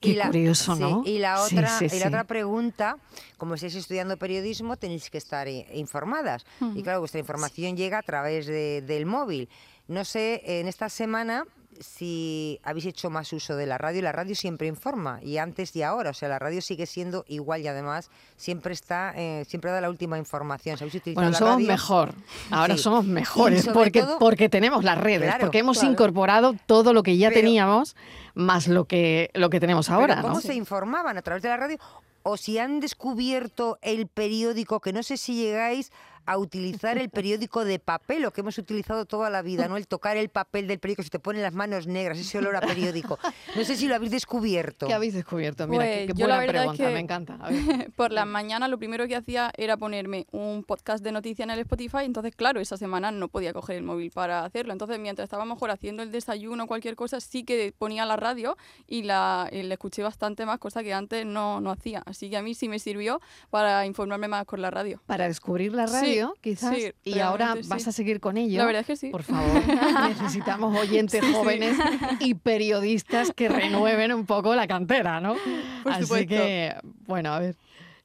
Qué 0.00 0.18
curioso, 0.18 0.74
sí, 0.76 0.80
¿no? 0.80 1.02
Y 1.04 1.18
la 1.18 1.42
otra, 1.42 1.78
sí, 1.78 1.84
y 1.84 1.88
sí. 1.90 1.98
la 1.98 2.06
otra 2.08 2.24
pregunta, 2.24 2.96
como 3.36 3.54
estáis 3.54 3.74
estudiando 3.74 4.16
periodismo, 4.16 4.76
tenéis 4.76 5.10
que 5.10 5.18
estar 5.18 5.46
eh, 5.46 5.66
informadas. 5.74 6.46
Y 6.74 6.82
claro, 6.82 7.00
vuestra 7.00 7.20
información 7.20 7.76
llega 7.76 7.98
a 7.98 8.02
través 8.02 8.46
de- 8.46 8.80
del 8.80 9.04
móvil. 9.04 9.50
No 9.88 10.04
sé, 10.06 10.40
en 10.46 10.68
esta 10.68 10.88
semana 10.88 11.44
si 11.78 12.58
habéis 12.62 12.86
hecho 12.86 13.10
más 13.10 13.32
uso 13.32 13.56
de 13.56 13.66
la 13.66 13.78
radio. 13.78 14.02
La 14.02 14.12
radio 14.12 14.34
siempre 14.34 14.66
informa, 14.66 15.20
y 15.22 15.38
antes 15.38 15.74
y 15.76 15.82
ahora. 15.82 16.10
O 16.10 16.14
sea, 16.14 16.28
la 16.28 16.38
radio 16.38 16.60
sigue 16.60 16.86
siendo 16.86 17.24
igual 17.28 17.62
y 17.62 17.68
además 17.68 18.10
siempre 18.36 18.72
está, 18.74 19.12
eh, 19.16 19.44
siempre 19.46 19.70
da 19.70 19.80
la 19.80 19.88
última 19.90 20.18
información. 20.18 20.76
¿Sabéis 20.76 20.96
utilizar 20.96 21.22
Bueno, 21.24 21.36
somos 21.38 21.54
radio? 21.54 21.66
mejor. 21.68 22.14
Ahora 22.50 22.76
Sí. 22.76 22.82
somos 22.82 23.04
mejores 23.04 23.68
porque, 23.72 24.02
todo- 24.02 24.18
porque 24.18 24.48
tenemos 24.48 24.84
las 24.84 24.98
redes, 24.98 25.28
Claro, 25.28 25.40
porque 25.46 25.58
hemos 25.58 25.78
claro. 25.78 25.92
incorporado 25.92 26.54
todo 26.66 26.92
lo 26.92 27.02
que 27.02 27.16
ya 27.16 27.28
Pero- 27.28 27.40
teníamos 27.40 27.96
más 28.34 28.68
lo 28.68 28.84
que, 28.84 29.30
lo 29.34 29.50
que 29.50 29.60
tenemos 29.60 29.90
ahora, 29.90 30.20
¿Cómo 30.22 30.34
¿no? 30.34 30.40
se 30.40 30.54
informaban? 30.54 31.16
¿A 31.18 31.22
través 31.22 31.42
de 31.42 31.48
la 31.48 31.56
radio? 31.56 31.78
O 32.22 32.36
si 32.36 32.58
han 32.58 32.80
descubierto 32.80 33.78
el 33.80 34.06
periódico, 34.06 34.80
que 34.80 34.92
no 34.92 35.02
sé 35.02 35.16
si 35.16 35.34
llegáis 35.36 35.90
a 36.30 36.38
utilizar 36.38 36.96
el 36.96 37.10
periódico 37.10 37.64
de 37.64 37.78
papel, 37.80 38.22
lo 38.22 38.32
que 38.32 38.40
hemos 38.42 38.56
utilizado 38.56 39.04
toda 39.04 39.30
la 39.30 39.42
vida, 39.42 39.66
¿no? 39.68 39.76
El 39.76 39.88
tocar 39.88 40.16
el 40.16 40.28
papel 40.28 40.68
del 40.68 40.78
periódico, 40.78 41.02
se 41.02 41.10
te 41.10 41.18
ponen 41.18 41.42
las 41.42 41.54
manos 41.54 41.86
negras, 41.88 42.18
ese 42.18 42.38
olor 42.38 42.54
a 42.54 42.60
periódico. 42.60 43.18
No 43.56 43.64
sé 43.64 43.76
si 43.76 43.88
lo 43.88 43.96
habéis 43.96 44.12
descubierto. 44.12 44.86
¿Qué 44.86 44.94
habéis 44.94 45.14
descubierto? 45.14 45.66
Mira, 45.66 45.84
qué, 45.84 45.90
Pues 45.90 46.06
qué 46.14 46.20
yo 46.20 46.28
la 46.28 46.36
buena 46.36 46.52
verdad 46.52 46.64
es 46.72 46.78
pregunta, 46.78 46.86
que- 46.88 46.94
me 46.94 47.00
encanta. 47.00 47.38
A 47.40 47.50
ver. 47.50 47.90
Por 47.96 48.12
las 48.12 48.26
mañanas 48.26 48.70
lo 48.70 48.78
primero 48.78 49.06
que 49.08 49.16
hacía 49.16 49.50
era 49.56 49.76
ponerme 49.76 50.26
un 50.30 50.62
podcast 50.62 51.02
de 51.02 51.10
noticias 51.12 51.44
en 51.46 51.50
el 51.50 51.58
Spotify, 51.60 52.04
entonces 52.04 52.34
claro, 52.36 52.60
esa 52.60 52.76
semana 52.76 53.10
no 53.10 53.28
podía 53.28 53.52
coger 53.52 53.76
el 53.76 53.82
móvil 53.82 54.10
para 54.12 54.44
hacerlo. 54.44 54.72
Entonces 54.72 54.98
mientras 55.00 55.24
estaba 55.24 55.44
mejor 55.44 55.70
haciendo 55.70 56.02
el 56.02 56.12
desayuno 56.12 56.64
o 56.64 56.66
cualquier 56.68 56.94
cosa, 56.94 57.20
sí 57.20 57.42
que 57.42 57.74
ponía 57.76 58.06
la 58.06 58.16
radio 58.16 58.56
y 58.86 59.02
la, 59.02 59.48
y 59.50 59.62
la 59.64 59.74
escuché 59.74 60.02
bastante 60.04 60.46
más, 60.46 60.58
cosa 60.60 60.82
que 60.84 60.94
antes 60.94 61.26
no, 61.26 61.60
no 61.60 61.70
hacía. 61.72 62.02
Así 62.06 62.30
que 62.30 62.36
a 62.36 62.42
mí 62.42 62.54
sí 62.54 62.68
me 62.68 62.78
sirvió 62.78 63.20
para 63.50 63.84
informarme 63.86 64.28
más 64.28 64.44
con 64.46 64.62
la 64.62 64.70
radio. 64.70 65.00
Para 65.06 65.26
descubrir 65.26 65.72
la 65.74 65.88
Sí, 65.88 66.19
radio, 66.20 66.34
quizás, 66.40 66.74
sí, 66.76 66.92
y 67.04 67.18
ahora 67.20 67.56
vas 67.66 67.82
sí. 67.82 67.88
a 67.88 67.92
seguir 67.92 68.20
con 68.20 68.36
ello. 68.36 68.58
La 68.58 68.66
verdad 68.66 68.80
es 68.82 68.86
que 68.86 68.96
sí. 68.96 69.10
Por 69.10 69.22
favor, 69.22 69.62
necesitamos 70.08 70.78
oyentes 70.78 71.20
Sí, 71.20 71.26
sí. 71.26 71.32
jóvenes 71.34 71.76
y 72.20 72.34
periodistas 72.34 73.32
que 73.34 73.48
renueven 73.48 74.12
un 74.12 74.26
poco 74.26 74.54
la 74.54 74.66
cantera, 74.66 75.20
¿no? 75.20 75.34
Por 75.82 75.92
Así 75.92 76.02
supuesto. 76.02 76.28
que, 76.28 76.74
bueno, 77.06 77.32
a 77.32 77.38
ver, 77.40 77.56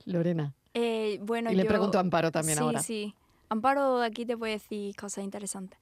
Lorena. 0.05 0.53
Eh, 0.73 1.19
bueno, 1.21 1.51
y 1.51 1.55
le 1.55 1.63
yo- 1.63 1.69
pregunto 1.69 1.97
a 1.97 2.01
Amparo 2.01 2.31
también 2.31 2.57
sí, 2.57 2.63
ahora. 2.63 2.79
Sí, 2.81 3.13
Amparo 3.49 4.01
aquí 4.01 4.25
te 4.25 4.35
puede 4.37 4.53
decir 4.53 4.95
cosas 4.95 5.23
interesantes. 5.23 5.77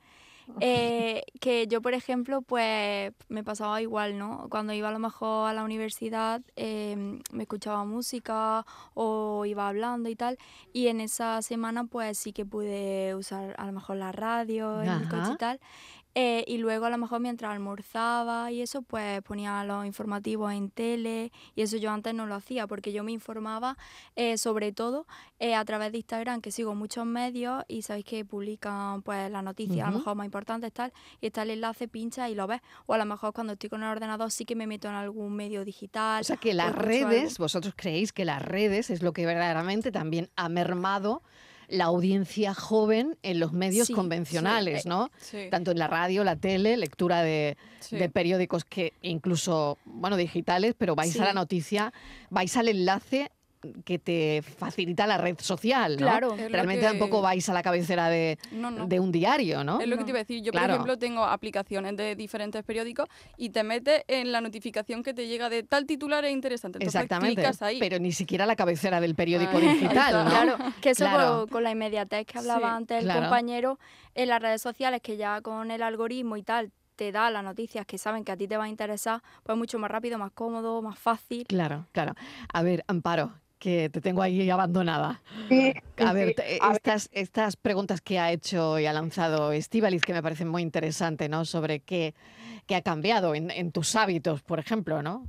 Eh, 0.60 1.24
que 1.40 1.68
yo, 1.68 1.82
por 1.82 1.94
ejemplo, 1.94 2.42
pues 2.42 3.12
me 3.30 3.44
pasaba 3.44 3.82
igual, 3.82 4.18
¿no? 4.18 4.48
Cuando 4.50 4.74
iba 4.74 4.90
a 4.90 4.92
lo 4.92 5.00
mejor 5.00 5.50
a 5.50 5.54
la 5.54 5.64
universidad, 5.64 6.42
eh, 6.56 6.96
me 7.32 7.44
escuchaba 7.44 7.86
música 7.86 8.66
o 8.94 9.46
iba 9.46 9.68
hablando 9.68 10.10
y 10.10 10.16
tal. 10.16 10.38
Y 10.74 10.88
en 10.88 11.02
esa 11.02 11.42
semana, 11.42 11.86
pues 11.86 12.18
sí 12.18 12.34
que 12.34 12.46
pude 12.46 13.16
usar 13.16 13.56
a 13.58 13.66
lo 13.66 13.72
mejor 13.74 13.98
la 13.98 14.12
radio 14.12 14.82
en 14.82 14.90
el 14.90 15.08
coche 15.10 15.32
y 15.34 15.38
tal. 15.38 15.60
Eh, 16.16 16.44
y 16.48 16.60
luego 16.60 16.86
a 16.86 16.90
lo 16.92 16.98
mejor 17.00 17.20
mientras 17.22 17.52
almorzaba 17.52 18.52
y 18.52 18.62
eso, 18.62 18.84
pues 18.84 19.22
ponía 19.24 19.64
los 19.64 19.84
informativos 19.86 20.54
en 20.54 20.70
tele 20.70 21.32
y 21.56 21.64
eso 21.64 21.78
yo 21.78 21.90
antes 21.90 22.14
no 22.14 22.28
lo 22.28 22.36
hacía 22.36 22.68
porque 22.68 22.92
yo 22.92 23.04
me 23.04 23.12
informaba 23.12 23.78
eh, 24.16 24.38
sobre 24.38 24.72
todo 24.72 25.08
eh, 25.40 25.56
a 25.56 25.66
través 25.66 25.92
de 25.92 25.98
Instagram, 25.98 26.42
que 26.42 26.52
sigo 26.52 26.76
muchos 26.76 27.06
medios 27.08 27.64
y 27.68 27.82
sabéis 27.82 28.06
que 28.06 28.26
publican 28.26 29.02
pues 29.02 29.32
las 29.32 29.44
noticias 29.44 29.88
a 29.88 29.92
lo 29.92 29.98
mejor 29.98 30.16
más 30.16 30.26
importantes 30.26 30.72
tal 30.72 30.94
y 31.20 31.28
está 31.28 31.44
el 31.44 31.50
enlace, 31.50 31.88
pincha 31.88 32.30
y 32.30 32.36
lo 32.36 32.46
ves. 32.46 32.62
O 32.86 32.94
a 32.94 32.98
lo 33.00 33.06
mejor 33.06 33.34
cuando 33.34 33.54
estoy 33.54 33.70
con 33.70 33.82
el 33.82 33.90
ordenador 33.90 34.30
sí 34.30 34.46
que 34.46 34.56
me 34.56 34.68
meto 34.68 34.88
en 34.88 34.94
algún 34.94 35.36
medio 35.36 35.66
digital. 35.66 36.22
O 36.22 36.24
sea 36.24 36.38
que 36.38 36.54
las 36.54 36.76
redes, 36.76 37.40
vosotros 37.40 37.74
creéis 37.76 38.14
que 38.14 38.24
las 38.24 38.42
redes 38.42 38.92
es 38.92 39.02
lo 39.02 39.14
que 39.14 39.26
verdaderamente 39.26 39.92
también 39.92 40.30
ha 40.36 40.48
mermado 40.48 41.24
la 41.68 41.86
audiencia 41.86 42.54
joven 42.54 43.18
en 43.24 43.40
los 43.40 43.54
medios 43.54 43.88
Sí, 43.88 43.94
convencionales, 43.94 44.86
eh, 44.86 44.90
¿no? 44.90 45.10
Sí, 45.20 45.48
Tanto 45.50 45.72
en 45.72 45.80
la 45.80 45.88
radio, 45.88 46.24
la 46.24 46.36
tele, 46.36 46.78
lectura 46.78 47.22
de, 47.24 47.58
de 47.92 48.10
periódicos 48.10 48.64
que 48.66 48.94
incluso, 49.02 49.78
bueno, 49.86 50.18
digitales, 50.18 50.76
pero 50.78 50.96
vais 50.96 51.20
a 51.20 51.26
la 51.26 51.34
noticia, 51.34 51.94
vais 52.30 52.56
al 52.58 52.68
enlace 52.70 53.32
que 53.86 54.00
te 54.00 54.42
facilita 54.42 55.08
la 55.08 55.18
red 55.18 55.36
social, 55.40 55.94
¿no? 55.94 55.98
Claro. 56.08 56.34
Es 56.36 56.52
Realmente 56.52 56.82
que- 56.82 56.88
tampoco 56.92 57.22
vais 57.22 57.48
a 57.50 57.54
la 57.54 57.64
cabecera 57.64 58.10
de, 58.10 58.38
No, 58.52 58.72
no. 58.72 58.86
de 58.88 59.00
un 59.00 59.12
diario, 59.12 59.64
¿no? 59.64 59.80
Es 59.80 59.88
lo 59.88 59.98
que 59.98 60.04
te 60.04 60.10
iba 60.12 60.20
a 60.20 60.24
decir. 60.24 60.42
Yo, 60.44 60.52
Claro. 60.52 60.66
por 60.68 60.74
ejemplo, 60.76 60.98
tengo 60.98 61.24
aplicaciones 61.26 61.96
de 61.98 62.16
diferentes 62.16 62.64
periódicos 62.64 63.08
y 63.38 63.50
te 63.50 63.64
metes 63.64 64.04
en 64.08 64.32
la 64.32 64.42
notificación 64.42 65.04
que 65.04 65.14
te 65.14 65.28
llega 65.28 65.50
de 65.50 65.64
tal 65.64 65.86
titular 65.86 66.24
es 66.26 66.32
interesante. 66.32 66.78
Entonces 66.78 66.96
Exactamente, 67.02 67.36
clicas 67.42 67.62
ahí. 67.62 67.80
pero 67.80 68.00
ni 68.00 68.12
siquiera 68.12 68.46
la 68.46 68.56
cabecera 68.56 69.00
del 69.02 69.16
periódico 69.16 69.58
Ah, 69.58 69.60
digital. 69.62 70.28
Claro, 70.30 70.58
que 70.82 70.90
eso 70.92 71.06
Claro. 71.06 71.40
con, 71.42 71.48
con 71.50 71.64
la 71.64 71.72
inmediatez 71.72 72.26
que 72.26 72.38
hablaba 72.38 72.70
Sí, 72.70 72.76
antes 72.76 72.98
el 73.00 73.04
claro. 73.06 73.22
compañero 73.22 73.80
en 74.16 74.30
las 74.30 74.42
redes 74.42 74.62
sociales, 74.62 75.02
que 75.02 75.18
ya 75.18 75.42
con 75.42 75.72
el 75.72 75.82
algoritmo 75.84 76.38
y 76.38 76.44
tal 76.44 76.72
te 76.96 77.12
da 77.12 77.32
las 77.32 77.44
noticias 77.44 77.88
que 77.88 77.98
saben 77.98 78.24
que 78.24 78.32
a 78.32 78.38
ti 78.38 78.48
te 78.48 78.56
va 78.56 78.66
a 78.66 78.70
interesar, 78.70 79.22
pues 79.42 79.58
mucho 79.58 79.80
más 79.80 79.90
rápido, 79.90 80.20
más 80.20 80.32
cómodo, 80.32 80.80
más 80.84 81.00
fácil. 81.00 81.44
Claro, 81.48 81.88
claro. 81.92 82.14
A 82.54 82.62
ver, 82.62 82.84
Amparo, 82.88 83.32
que 83.64 83.90
te 83.90 84.02
tengo 84.02 84.22
ahí 84.22 84.50
abandonada. 84.50 85.22
Sí, 85.48 85.74
A 85.98 86.10
sí, 86.10 86.14
ver, 86.14 86.28
sí. 86.30 86.34
te- 86.36 86.58
A 86.60 86.68
ver, 86.68 86.76
estas, 86.78 87.10
estas 87.14 87.56
preguntas 87.56 88.02
que 88.02 88.20
ha 88.20 88.30
hecho 88.34 88.78
y 88.78 88.86
ha 88.88 88.92
lanzado 88.94 89.54
Estíbaliz, 89.54 90.02
que 90.02 90.12
me 90.14 90.22
parecen 90.22 90.50
muy 90.50 90.62
interesantes, 90.62 91.30
¿no? 91.30 91.46
Sobre 91.46 91.80
qué, 91.80 92.14
qué 92.68 92.76
ha 92.76 92.82
cambiado 92.82 93.36
en, 93.36 93.50
en 93.52 93.72
tus 93.72 93.96
hábitos, 93.96 94.42
por 94.44 94.60
ejemplo, 94.60 95.02
¿no? 95.02 95.26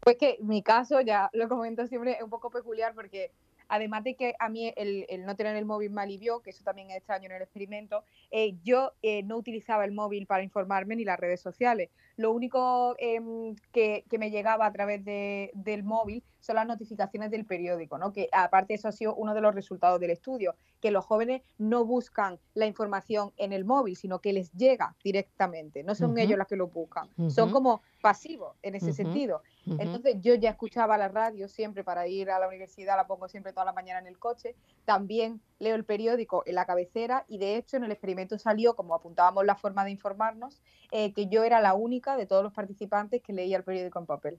Pues 0.00 0.16
que 0.18 0.36
mi 0.42 0.62
caso, 0.62 1.00
ya 1.00 1.30
lo 1.32 1.48
comento 1.48 1.86
siempre, 1.86 2.12
es 2.12 2.22
un 2.22 2.28
poco 2.30 2.50
peculiar 2.50 2.94
porque 2.94 3.30
además 3.68 4.04
de 4.04 4.14
que 4.14 4.34
a 4.38 4.48
mí 4.48 4.72
el, 4.76 5.06
el 5.08 5.24
no 5.26 5.36
tener 5.36 5.56
el 5.56 5.64
móvil 5.64 5.90
me 5.90 6.02
alivió, 6.02 6.40
que 6.40 6.50
eso 6.50 6.64
también 6.64 6.90
es 6.90 6.96
extraño 6.96 7.26
en 7.26 7.32
el 7.36 7.42
experimento, 7.42 8.02
eh, 8.30 8.54
yo 8.64 8.92
eh, 9.02 9.22
no 9.22 9.36
utilizaba 9.36 9.84
el 9.84 9.92
móvil 9.92 10.26
para 10.26 10.42
informarme 10.42 10.96
ni 10.96 11.04
las 11.04 11.18
redes 11.20 11.40
sociales. 11.40 11.90
Lo 12.16 12.32
único 12.32 12.96
em, 12.98 13.54
que, 13.72 14.04
que 14.10 14.18
me 14.18 14.30
llegaba 14.30 14.66
a 14.66 14.72
través 14.72 15.04
de- 15.04 15.50
del 15.54 15.84
móvil 15.84 16.22
son 16.40 16.56
las 16.56 16.66
notificaciones 16.66 17.30
del 17.30 17.44
periódico, 17.44 17.98
¿no? 17.98 18.12
que 18.12 18.28
aparte 18.32 18.74
eso 18.74 18.88
ha 18.88 18.92
sido 18.92 19.14
uno 19.14 19.34
de 19.34 19.40
los 19.40 19.54
resultados 19.54 20.00
del 20.00 20.10
estudio, 20.10 20.54
que 20.80 20.90
los 20.90 21.04
jóvenes 21.04 21.42
no 21.58 21.84
buscan 21.84 22.38
la 22.54 22.66
información 22.66 23.32
en 23.36 23.52
el 23.52 23.64
móvil, 23.64 23.96
sino 23.96 24.20
que 24.20 24.32
les 24.32 24.50
llega 24.52 24.94
directamente, 25.04 25.82
no 25.82 25.94
son 25.94 26.16
ellos 26.18 26.38
los 26.38 26.46
que 26.46 26.56
lo 26.56 26.68
buscan, 26.68 27.08
son 27.30 27.50
como 27.52 27.82
pasivos 28.00 28.56
en 28.62 28.74
ese 28.76 28.90
sentido. 28.94 29.42
Entonces 29.78 30.16
yo 30.20 30.34
ya 30.34 30.50
escuchaba 30.50 30.96
la 30.96 31.08
radio 31.08 31.48
siempre 31.48 31.84
para 31.84 32.06
ir 32.06 32.30
a 32.30 32.38
la 32.38 32.48
universidad, 32.48 32.96
la 32.96 33.06
pongo 33.06 33.28
siempre 33.28 33.52
toda 33.52 33.66
la 33.66 33.72
mañana 33.72 34.00
en 34.00 34.06
el 34.06 34.18
coche. 34.18 34.54
También 34.84 35.40
leo 35.58 35.74
el 35.74 35.84
periódico 35.84 36.42
en 36.46 36.54
la 36.54 36.64
cabecera 36.64 37.24
y 37.28 37.38
de 37.38 37.56
hecho 37.56 37.76
en 37.76 37.84
el 37.84 37.92
experimento 37.92 38.38
salió, 38.38 38.74
como 38.74 38.94
apuntábamos 38.94 39.44
la 39.44 39.56
forma 39.56 39.84
de 39.84 39.90
informarnos, 39.90 40.60
eh, 40.90 41.12
que 41.12 41.28
yo 41.28 41.44
era 41.44 41.60
la 41.60 41.74
única 41.74 42.16
de 42.16 42.26
todos 42.26 42.42
los 42.42 42.52
participantes 42.52 43.22
que 43.22 43.32
leía 43.32 43.56
el 43.56 43.64
periódico 43.64 43.98
en 43.98 44.06
papel. 44.06 44.38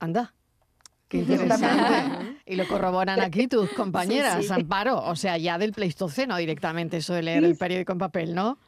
Anda. 0.00 0.34
Qué 1.08 1.18
interesante. 1.18 2.40
y 2.46 2.56
lo 2.56 2.68
corroboran 2.68 3.20
aquí 3.20 3.48
tus 3.48 3.70
compañeras, 3.70 4.50
Amparo. 4.50 5.02
O 5.04 5.16
sea, 5.16 5.38
ya 5.38 5.58
del 5.58 5.72
Pleistoceno 5.72 6.36
directamente, 6.36 6.98
eso 6.98 7.14
de 7.14 7.22
leer 7.22 7.44
el 7.44 7.56
periódico 7.56 7.92
en 7.92 7.98
papel, 7.98 8.34
¿no? 8.34 8.58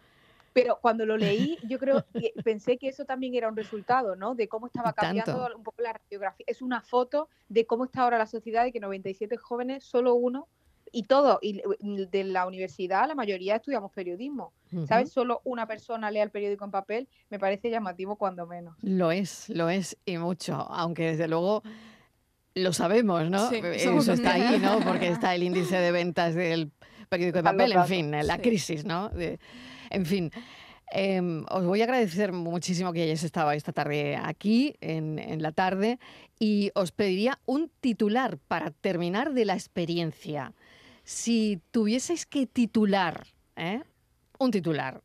Pero 0.53 0.79
cuando 0.81 1.07
lo 1.07 1.17
leí, 1.17 1.59
yo 1.69 1.79
creo 1.79 2.05
que 2.15 2.33
pensé 2.45 2.77
que 2.77 2.89
eso 2.89 3.05
también 3.05 3.35
era 3.35 3.49
un 3.49 3.57
resultado, 3.57 4.17
¿no? 4.17 4.35
De 4.35 4.49
cómo 4.49 4.67
estaba 4.67 4.93
cambiando 4.93 5.49
un 5.57 5.63
poco 5.63 5.83
la 5.83 5.93
radiografía. 5.93 6.45
Es 6.49 6.63
una 6.63 6.81
foto 6.81 7.29
de 7.49 7.67
cómo 7.67 7.85
está 7.85 8.03
ahora 8.03 8.19
la 8.19 8.27
sociedad 8.27 8.67
y 8.67 8.73
que 8.73 8.81
97 8.81 9.37
jóvenes, 9.37 9.85
solo 9.85 10.15
uno, 10.15 10.49
y 10.93 11.05
todo, 11.05 11.39
y 11.41 11.63
de 12.07 12.25
la 12.25 12.47
universidad 12.47 13.07
la 13.07 13.15
mayoría 13.15 13.57
estudiamos 13.57 13.93
periodismo. 13.93 14.53
¿Sabes? 14.87 15.13
Solo 15.13 15.41
una 15.45 15.67
persona 15.67 16.11
lea 16.11 16.23
el 16.23 16.31
periódico 16.31 16.65
en 16.65 16.71
papel, 16.71 17.09
me 17.29 17.39
parece 17.39 17.71
llamativo 17.71 18.17
cuando 18.17 18.47
menos. 18.47 18.77
Lo 18.83 19.11
es, 19.11 19.49
lo 19.49 19.69
es, 19.69 19.97
y 20.05 20.17
mucho, 20.19 20.55
aunque 20.55 21.11
desde 21.11 21.27
luego 21.27 21.63
lo 22.55 22.73
sabemos, 22.73 23.29
¿no? 23.29 23.51
Eso 23.51 24.13
está 24.13 24.35
ahí, 24.35 24.59
¿no? 24.61 24.79
Porque 24.87 25.09
está 25.09 25.35
el 25.35 25.43
índice 25.43 25.77
de 25.77 25.93
ventas 25.93 26.35
del 26.35 26.71
periódico 27.09 27.39
de 27.39 27.45
papel, 27.45 27.73
en 27.73 27.87
fin, 27.87 28.11
la 28.11 28.39
crisis, 28.39 28.85
¿no? 28.85 29.11
En 29.91 30.07
fin. 30.07 30.31
Em, 30.93 31.45
os 31.51 31.65
voy 31.65 31.81
a 31.83 31.85
agradecer 31.85 32.33
muchísimo 32.33 32.93
que 32.93 33.03
hayáis 33.03 33.23
estado 33.23 33.53
esta 33.53 33.73
tarde 33.73 34.17
aquí, 34.17 34.75
en, 34.81 35.41
la 35.41 35.53
tarde, 35.53 36.01
y 36.39 36.73
os 36.75 36.91
pediría 36.91 37.39
un 37.47 37.71
titular 37.81 38.39
para 38.39 38.73
terminar 38.73 39.33
de 39.33 39.45
la 39.45 39.55
experiencia. 39.55 40.53
Si 41.05 41.61
tuvieseis 41.71 42.27
que 42.27 42.47
titular, 42.47 43.29
¿eh? 43.55 43.83
un 44.41 44.51
titular, 44.51 45.01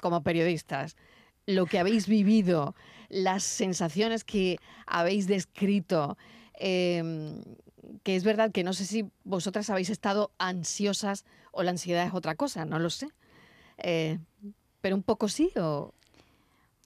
como 0.00 0.22
periodistas, 0.22 0.96
lo 1.44 1.66
que 1.66 1.78
habéis 1.78 2.08
vivido, 2.08 2.74
las 3.10 3.42
sensaciones 3.42 4.24
que 4.24 4.58
habéis 4.86 5.26
descrito, 5.26 6.16
em, 6.54 7.42
que 8.02 8.16
es 8.16 8.24
verdad 8.24 8.52
que 8.52 8.64
no 8.64 8.72
sé 8.72 8.86
si 8.86 9.04
vosotras 9.24 9.68
habéis 9.68 9.90
estado 9.90 10.32
ansiosas 10.38 11.26
o 11.52 11.62
la 11.62 11.72
ansiedad 11.72 12.06
es 12.06 12.14
otra 12.14 12.36
cosa, 12.36 12.64
no 12.64 12.78
lo 12.78 12.88
sé. 12.88 13.08
Eh, 13.78 14.18
pero 14.80 14.96
un 14.96 15.02
poco 15.02 15.28
sí 15.28 15.50
o... 15.56 15.92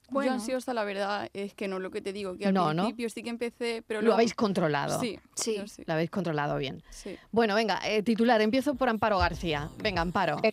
Bueno. 0.09 0.31
Yo 0.31 0.33
ansiosa, 0.33 0.73
la 0.73 0.83
verdad, 0.83 1.29
es 1.31 1.53
que 1.53 1.69
no 1.69 1.79
lo 1.79 1.89
que 1.89 2.01
te 2.01 2.11
digo, 2.11 2.35
que 2.35 2.45
al 2.45 2.53
principio 2.53 3.09
sí 3.09 3.23
que 3.23 3.29
empecé, 3.29 3.81
pero 3.87 4.01
Lo 4.01 4.13
habéis 4.13 4.35
controlado. 4.35 4.99
Sí, 4.99 5.17
sí. 5.35 5.57
Lo 5.85 5.93
habéis 5.93 6.09
controlado 6.09 6.57
bien. 6.57 6.83
Bueno, 7.31 7.55
venga, 7.55 7.79
eh, 7.85 8.03
titular, 8.03 8.41
empiezo 8.41 8.75
por 8.75 8.89
Amparo 8.89 9.17
García. 9.19 9.69
Venga, 9.77 10.01
Amparo. 10.01 10.37
Eh, 10.43 10.51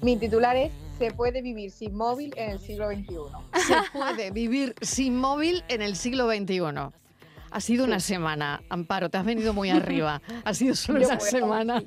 mi 0.00 0.16
titular 0.16 0.56
es 0.56 0.72
Se 0.98 1.10
puede 1.10 1.42
vivir 1.42 1.70
sin 1.70 1.94
móvil 1.94 2.32
en 2.36 2.52
el 2.52 2.58
siglo 2.58 2.88
XXI. 2.90 3.16
Se 3.66 3.74
puede 3.92 4.30
vivir 4.30 4.74
sin 4.80 5.18
móvil 5.18 5.62
en 5.68 5.82
el 5.82 5.94
siglo 5.94 6.26
XXI. 6.30 6.62
Ha 7.50 7.60
sido 7.60 7.84
una 7.84 8.00
semana, 8.00 8.62
Amparo, 8.68 9.08
te 9.08 9.18
has 9.18 9.24
venido 9.24 9.52
muy 9.52 9.70
arriba. 9.70 10.20
Ha 10.44 10.54
sido 10.54 10.74
solo 10.74 11.06
una 11.06 11.20
semana. 11.20 11.82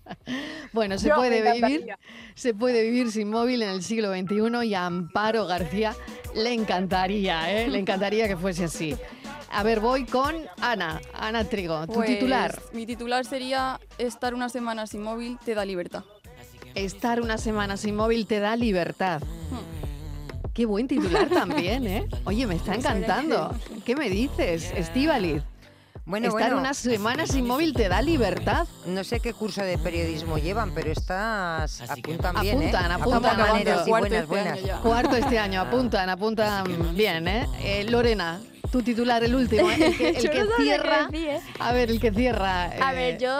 bueno, 0.72 0.98
se 0.98 1.10
puede 1.10 1.52
vivir, 1.52 1.86
se 2.34 2.54
puede 2.54 2.82
vivir 2.82 3.10
sin 3.10 3.30
móvil 3.30 3.62
en 3.62 3.70
el 3.70 3.82
siglo 3.82 4.12
XXI 4.12 4.66
y 4.66 4.74
a 4.74 4.86
Amparo 4.86 5.46
García 5.46 5.94
le 6.34 6.52
encantaría, 6.52 7.52
¿eh? 7.52 7.68
le 7.68 7.78
encantaría 7.78 8.28
que 8.28 8.36
fuese 8.36 8.64
así. 8.64 8.96
A 9.50 9.62
ver, 9.62 9.78
voy 9.78 10.04
con 10.04 10.34
Ana, 10.60 11.00
Ana 11.12 11.44
Trigo, 11.44 11.86
tu 11.86 11.94
pues, 11.94 12.08
titular. 12.08 12.60
Mi 12.72 12.86
titular 12.86 13.24
sería 13.24 13.78
estar 13.98 14.34
una 14.34 14.48
semana 14.48 14.86
sin 14.88 15.02
móvil 15.02 15.38
te 15.44 15.54
da 15.54 15.64
libertad. 15.64 16.02
Estar 16.74 17.20
una 17.20 17.38
semana 17.38 17.76
sin 17.76 17.94
móvil 17.94 18.26
te 18.26 18.40
da 18.40 18.56
libertad. 18.56 19.22
Qué 20.54 20.66
buen 20.66 20.86
titular 20.86 21.28
también, 21.28 21.86
¿eh? 21.86 22.08
Oye, 22.24 22.46
me 22.46 22.54
está 22.54 22.74
encantando. 22.74 23.54
¿Qué 23.84 23.96
me 23.96 24.08
dices, 24.08 24.72
Estíbaliz? 24.76 25.42
Bueno, 26.06 26.28
Estar 26.28 26.54
unas 26.54 26.76
semanas 26.76 27.30
sin 27.30 27.46
móvil 27.46 27.72
te 27.72 27.88
da 27.88 28.02
libertad. 28.02 28.66
No 28.86 29.02
sé 29.04 29.20
qué 29.20 29.32
curso 29.32 29.62
de 29.62 29.78
periodismo 29.78 30.38
llevan, 30.38 30.72
pero 30.72 30.92
estas 30.92 31.80
apuntan 31.90 32.36
bien, 32.40 32.58
apuntan, 32.58 32.90
¿eh? 32.90 32.94
Apuntan, 32.94 33.40
apuntan. 33.40 33.84
Cuarto 33.86 34.14
este 34.14 34.26
buenas, 34.26 34.58
Cuarto 34.82 35.16
este 35.16 35.38
año, 35.38 35.60
apuntan, 35.60 36.08
apuntan 36.10 36.94
bien, 36.94 37.26
¿eh? 37.26 37.48
¿eh? 37.60 37.84
Lorena, 37.88 38.40
tu 38.70 38.82
titular, 38.82 39.24
el 39.24 39.34
último, 39.34 39.68
¿eh? 39.70 39.86
el 39.86 39.96
que, 39.96 40.08
el 40.10 40.30
que 40.30 40.46
cierra. 40.58 41.08
¿eh? 41.12 41.40
A 41.58 41.72
ver, 41.72 41.90
el 41.90 41.98
que 41.98 42.12
cierra 42.12 42.66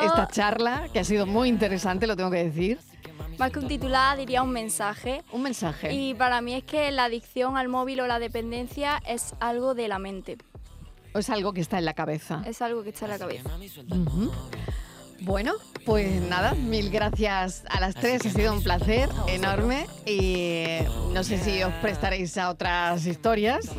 esta 0.03 0.27
charla, 0.33 0.89
que 0.93 1.01
ha 1.01 1.05
sido 1.05 1.27
muy 1.27 1.49
interesante, 1.49 2.07
lo 2.07 2.17
tengo 2.17 2.31
que 2.31 2.45
decir. 2.45 2.79
Más 3.39 3.51
que 3.51 3.59
un 3.59 3.69
titular, 3.69 4.17
diría 4.17 4.43
un 4.43 4.51
mensaje. 4.51 5.23
Un 5.33 5.43
mensaje. 5.43 5.93
Y 5.93 6.15
para 6.15 6.41
mí 6.41 6.55
es 6.55 6.65
que 6.65 6.91
la 6.91 7.05
adicción 7.05 7.57
al 7.57 7.69
móvil 7.69 8.01
o 8.01 8.07
la 8.07 8.19
dependencia 8.19 9.03
es 9.07 9.35
algo 9.41 9.75
de 9.75 9.89
la 9.89 9.99
mente. 9.99 10.39
O 11.15 11.19
es 11.19 11.31
algo 11.31 11.53
que 11.53 11.61
está 11.61 11.79
en 11.79 11.85
la 11.85 11.95
cabeza. 11.95 12.43
Es 12.47 12.61
algo 12.63 12.83
que 12.83 12.91
está 12.91 13.07
en 13.07 13.11
la 13.13 13.19
cabeza. 13.19 13.51
Bueno, 15.21 15.55
pues 15.87 16.21
nada, 16.23 16.55
mil 16.55 16.91
gracias 16.91 17.65
a 17.71 17.81
las 17.81 17.95
tres, 17.95 18.27
ha 18.27 18.31
sido 18.31 18.53
un 18.53 18.63
placer 18.63 19.09
enorme 19.29 19.87
y 20.05 20.65
no 21.13 21.23
sé 21.25 21.39
si 21.39 21.63
os 21.63 21.73
prestaréis 21.75 22.37
a 22.37 22.51
otras 22.51 23.07
historias 23.07 23.71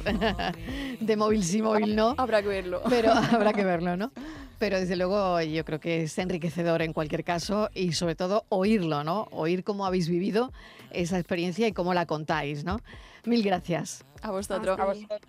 de 1.00 1.18
móvil 1.18 1.44
sí, 1.44 1.62
móvil 1.62 1.96
no. 1.96 2.16
Habrá 2.18 2.42
que 2.42 2.48
verlo. 2.48 2.82
Pero 2.90 3.12
habrá 3.12 3.54
que 3.54 3.64
verlo, 3.64 3.96
¿no? 3.96 4.12
Pero 4.66 4.80
desde 4.80 4.96
luego 4.96 5.40
yo 5.42 5.64
creo 5.64 5.80
que 5.80 6.02
es 6.02 6.18
enriquecedor 6.18 6.82
en 6.82 6.92
cualquier 6.92 7.24
caso 7.24 7.70
y 7.76 7.94
sobre 7.94 8.16
todo 8.16 8.46
oírlo, 8.50 9.04
¿no? 9.04 9.28
Oír 9.30 9.64
cómo 9.64 9.86
habéis 9.86 10.10
vivido 10.10 10.52
esa 10.90 11.20
experiencia 11.20 11.68
y 11.68 11.72
cómo 11.72 11.94
la 11.94 12.08
contáis, 12.08 12.64
¿no? 12.64 12.80
Mil 13.26 13.44
gracias. 13.44 14.06
A 14.24 14.32
vosotros. 14.32 14.80
A 14.80 14.86
vosotros. 14.86 15.22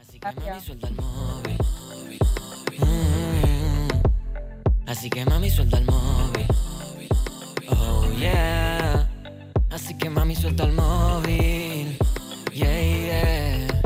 Así 4.87 5.11
que 5.11 5.27
mami 5.27 5.51
suelta 5.51 5.77
el 5.77 5.85
móvil. 5.85 6.47
Oh 7.69 8.07
yeah. 8.19 9.07
Así 9.69 9.99
que 9.99 10.09
mami 10.09 10.35
suelta 10.35 10.65
el 10.65 10.73
móvil. 10.73 11.99
Yeah, 12.55 12.81
yeah. 12.81 13.83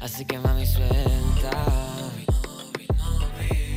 Así 0.00 0.24
que 0.24 0.36
mami 0.36 0.66
suelta. 0.66 1.83